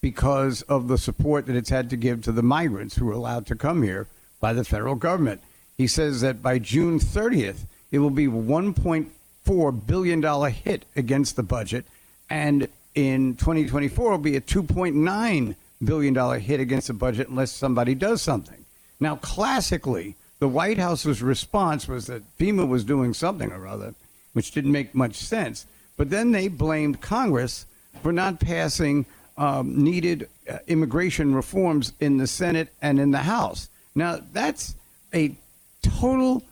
[0.00, 3.46] because of the support that it's had to give to the migrants who are allowed
[3.46, 4.06] to come here
[4.40, 5.40] by the federal government.
[5.76, 11.84] He says that by June 30th, it will be $1.4 billion hit against the budget,
[12.28, 17.94] and in 2024, it will be a $2.9 billion hit against the budget unless somebody
[17.94, 18.64] does something.
[18.98, 23.94] Now, classically, the White House's response was that FEMA was doing something or other,
[24.32, 25.66] which didn't make much sense.
[25.96, 27.66] But then they blamed Congress
[28.02, 29.06] for not passing
[29.40, 33.70] um, needed uh, immigration reforms in the Senate and in the House.
[33.94, 34.76] Now, that's
[35.14, 35.34] a
[35.82, 36.44] total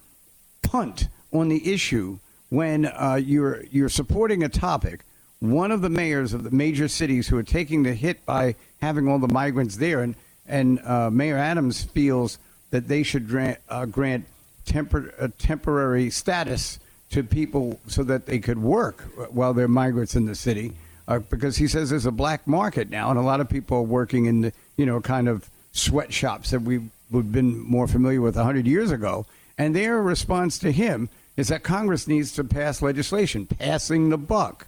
[0.62, 2.18] punt on the issue
[2.48, 5.04] when uh, you're you're supporting a topic.
[5.40, 9.06] One of the mayors of the major cities who are taking the hit by having
[9.06, 10.14] all the migrants there, and
[10.46, 12.38] and uh, Mayor Adams feels
[12.70, 14.24] that they should grant, uh, grant
[14.64, 16.80] tempor- uh, temporary status
[17.10, 20.72] to people so that they could work while they're migrants in the city.
[21.08, 23.82] Uh, because he says there's a black market now, and a lot of people are
[23.82, 26.78] working in the you know kind of sweatshops that we
[27.10, 29.26] would have been more familiar with 100 years ago.
[29.56, 34.66] And their response to him is that Congress needs to pass legislation, passing the buck.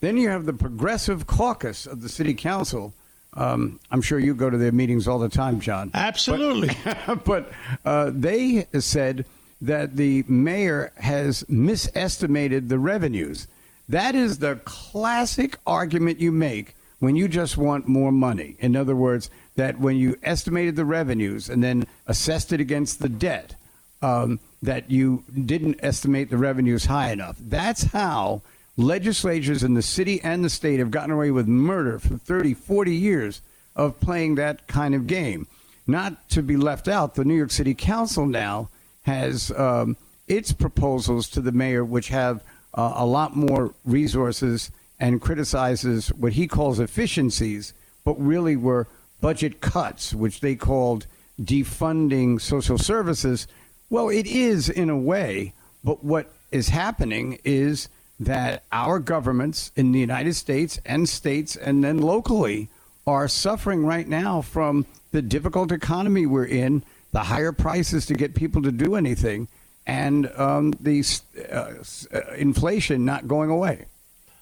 [0.00, 2.92] Then you have the Progressive Caucus of the City Council.
[3.34, 5.90] Um, I'm sure you go to their meetings all the time, John.
[5.94, 6.76] Absolutely.
[7.06, 7.52] But, but
[7.84, 9.24] uh, they said
[9.60, 13.46] that the mayor has misestimated the revenues.
[13.88, 18.56] That is the classic argument you make when you just want more money.
[18.60, 23.08] In other words, that when you estimated the revenues and then assessed it against the
[23.08, 23.56] debt,
[24.02, 27.36] um, that you didn't estimate the revenues high enough.
[27.40, 28.42] That's how
[28.76, 32.94] legislatures in the city and the state have gotten away with murder for 30, 40
[32.94, 33.42] years
[33.76, 35.46] of playing that kind of game.
[35.86, 38.68] Not to be left out, the New York City Council now
[39.02, 39.96] has um,
[40.28, 46.32] its proposals to the mayor, which have uh, a lot more resources and criticizes what
[46.32, 48.86] he calls efficiencies, but really were
[49.20, 51.06] budget cuts, which they called
[51.40, 53.46] defunding social services.
[53.90, 57.88] Well, it is in a way, but what is happening is
[58.20, 62.68] that our governments in the United States and states and then locally
[63.06, 68.34] are suffering right now from the difficult economy we're in, the higher prices to get
[68.34, 69.48] people to do anything,
[69.86, 71.04] and um, the
[71.50, 71.74] uh,
[72.14, 73.86] uh, inflation not going away.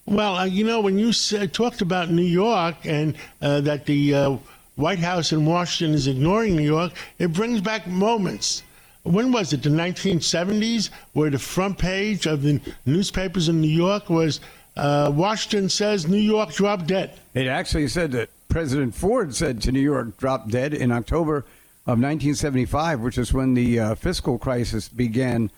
[0.05, 4.13] Well, uh, you know, when you said, talked about New York and uh, that the
[4.13, 4.37] uh,
[4.75, 8.63] White House in Washington is ignoring New York, it brings back moments.
[9.03, 9.63] When was it?
[9.63, 14.41] The 1970s, where the front page of the newspapers in New York was
[14.77, 17.19] uh, Washington says New York dropped dead.
[17.33, 21.45] It actually said that President Ford said to New York, drop dead in October
[21.87, 25.49] of 1975, which is when the uh, fiscal crisis began.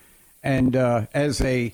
[0.42, 1.74] And uh, as a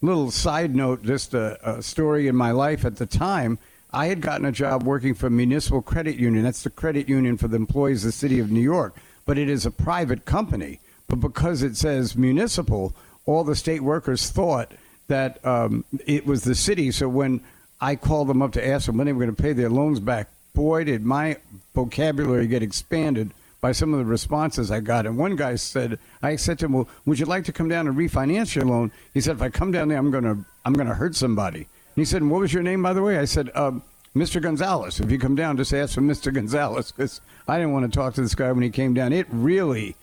[0.00, 3.58] little side note, just a, a story in my life at the time,
[3.92, 6.44] I had gotten a job working for Municipal Credit Union.
[6.44, 8.96] That's the credit union for the employees of the city of New York,
[9.26, 10.80] but it is a private company.
[11.08, 12.94] But because it says municipal,
[13.26, 14.72] all the state workers thought
[15.08, 16.92] that um, it was the city.
[16.92, 17.40] So when
[17.80, 19.98] I called them up to ask them when they were going to pay their loans
[20.00, 21.36] back, boy, did my
[21.74, 25.06] vocabulary get expanded by some of the responses I got.
[25.06, 27.86] And one guy said, I said to him, "Well, would you like to come down
[27.86, 30.94] and refinance your loan?" He said, "If I come down there, I'm gonna I'm gonna
[30.94, 33.82] hurt somebody." And he said, "What was your name, by the way?" I said, um,
[34.16, 34.40] "Mr.
[34.40, 35.00] Gonzalez.
[35.00, 36.32] If you come down, just ask for Mr.
[36.32, 39.12] Gonzalez because I didn't want to talk to this guy when he came down.
[39.12, 39.96] It really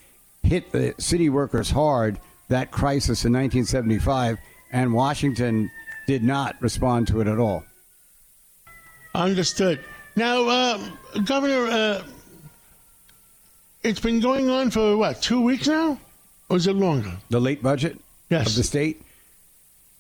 [0.44, 4.38] hit the city workers hard that crisis in 1975,
[4.72, 5.70] and Washington
[6.06, 7.64] did not respond to it at all."
[9.16, 9.80] Understood.
[10.16, 10.90] Now, uh,
[11.26, 12.04] Governor, uh,
[13.88, 16.00] it's been going on for what, two weeks now?
[16.50, 17.12] Or is it longer?
[17.30, 17.98] The late budget
[18.30, 18.48] Yes.
[18.50, 19.02] of the state.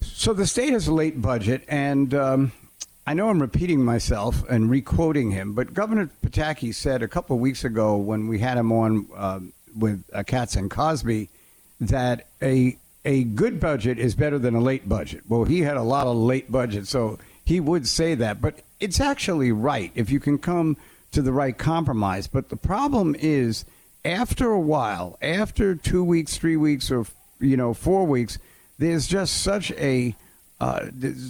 [0.01, 2.51] So the state has a late budget, and um,
[3.05, 7.41] I know I'm repeating myself and requoting him, but Governor Pataki said a couple of
[7.41, 11.29] weeks ago when we had him on um with uh, Cats and Cosby
[11.79, 15.21] that a a good budget is better than a late budget.
[15.29, 18.99] Well, he had a lot of late budget, so he would say that, but it's
[18.99, 20.75] actually right if you can come
[21.11, 22.27] to the right compromise.
[22.27, 23.63] But the problem is,
[24.07, 27.05] after a while, after two weeks, three weeks, or
[27.39, 28.39] you know, four weeks,
[28.79, 30.15] there's just such a
[30.59, 30.85] uh,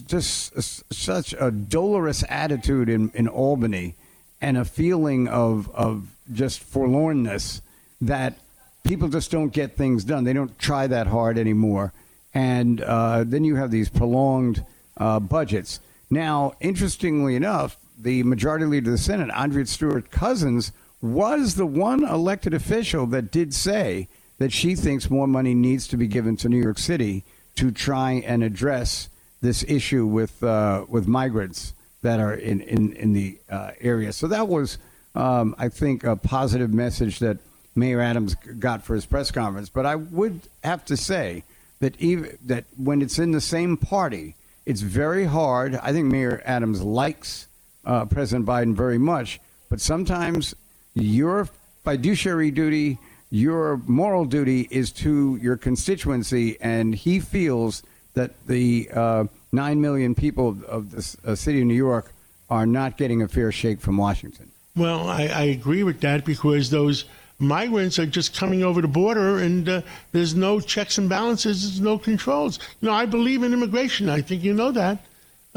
[0.06, 3.96] just such a dolorous attitude in, in Albany
[4.40, 7.62] and a feeling of of just forlornness
[8.00, 8.36] that
[8.84, 10.24] people just don't get things done.
[10.24, 11.94] They don't try that hard anymore,
[12.34, 14.64] and uh, then you have these prolonged
[14.98, 15.80] uh, budgets.
[16.12, 20.72] Now, interestingly enough, the majority leader of the Senate, Andrea Stewart Cousins,
[21.08, 25.98] was the one elected official that did say that she thinks more money needs to
[25.98, 27.24] be given to New York City
[27.56, 29.10] to try and address
[29.42, 34.14] this issue with uh, with migrants that are in in, in the uh, area.
[34.14, 34.78] So that was,
[35.16, 37.38] um, I think, a positive message that
[37.76, 39.70] Mayor Adams got for his press conference.
[39.70, 41.44] But I would have to say
[41.80, 44.36] that even that when it's in the same party,
[44.66, 45.76] it's very hard.
[45.76, 47.48] I think Mayor Adams likes
[47.86, 49.40] uh, President Biden very much,
[49.70, 50.56] but sometimes
[51.02, 51.50] your
[51.84, 52.98] fiduciary duty,
[53.30, 57.84] your moral duty is to your constituency, and he feels
[58.14, 62.12] that the uh, nine million people of the uh, city of New York
[62.50, 64.52] are not getting a fair shake from Washington.
[64.76, 67.06] Well, I, I agree with that because those
[67.40, 69.82] migrants are just coming over the border and uh,
[70.12, 72.60] there's no checks and balances, there's no controls.
[72.82, 74.10] You know, I believe in immigration.
[74.10, 75.00] I think you know that.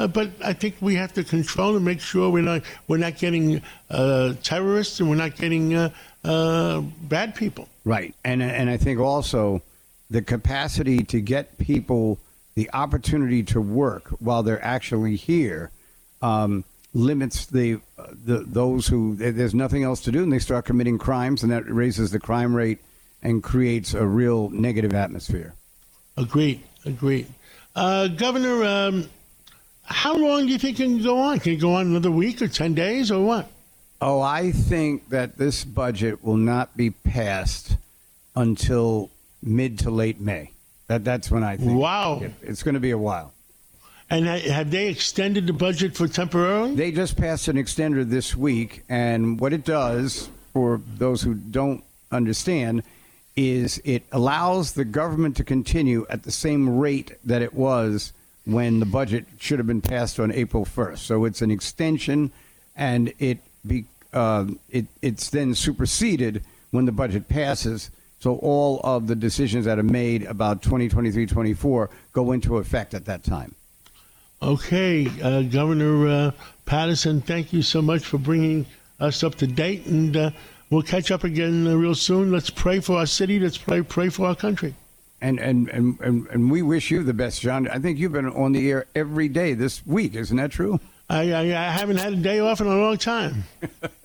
[0.01, 3.18] Uh, but I think we have to control and make sure we're not we're not
[3.18, 5.90] getting uh, terrorists and we're not getting uh,
[6.24, 7.68] uh, bad people.
[7.84, 9.61] Right, and and I think also
[10.09, 12.18] the capacity to get people
[12.55, 15.70] the opportunity to work while they're actually here
[16.22, 20.64] um, limits the, uh, the those who there's nothing else to do and they start
[20.64, 22.78] committing crimes and that raises the crime rate
[23.22, 25.53] and creates a real negative atmosphere.
[26.16, 26.62] Agreed.
[26.86, 27.26] Agreed.
[27.76, 29.11] Uh, Governor, um,
[29.91, 31.41] how long do you think it can go on?
[31.41, 33.51] Can it go on another week or 10 days or what?
[34.01, 37.76] Oh, I think that this budget will not be passed
[38.34, 39.11] until
[39.43, 40.53] mid to late May.
[40.86, 41.78] That that's when I think.
[41.78, 42.22] Wow.
[42.41, 43.32] it's going to be a while.
[44.09, 46.74] And have they extended the budget for temporarily?
[46.74, 51.84] They just passed an extender this week, and what it does, for those who don't
[52.11, 52.82] understand,
[53.36, 58.12] is it allows the government to continue at the same rate that it was
[58.45, 60.99] when the budget should have been passed on April 1st.
[60.99, 62.32] So it's an extension,
[62.76, 67.91] and it be um it it's then superseded when the budget passes.
[68.18, 73.24] So all of the decisions that are made about 2023-24 go into effect at that
[73.24, 73.55] time.
[74.43, 76.30] Okay, uh, Governor uh,
[76.66, 78.66] Paterson, thank you so much for bringing
[78.99, 80.30] us up to date, and uh,
[80.70, 82.30] we'll catch up again uh, real soon.
[82.30, 83.38] Let's pray for our city.
[83.38, 84.74] Let's pray pray for our country.
[85.21, 87.68] And, and, and, and, and we wish you the best, John.
[87.68, 90.14] I think you've been on the air every day this week.
[90.14, 90.81] Isn't that true?
[91.11, 93.45] I, I, I haven't had a day off in a long time.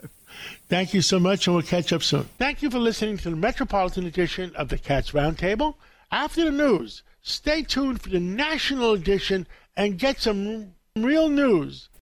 [0.68, 2.24] Thank you so much, and we'll catch up soon.
[2.39, 5.76] Thank you for listening to the Metropolitan edition of the Cats Roundtable.
[6.11, 9.47] After the news, stay tuned for the national edition
[9.78, 11.89] and get some real news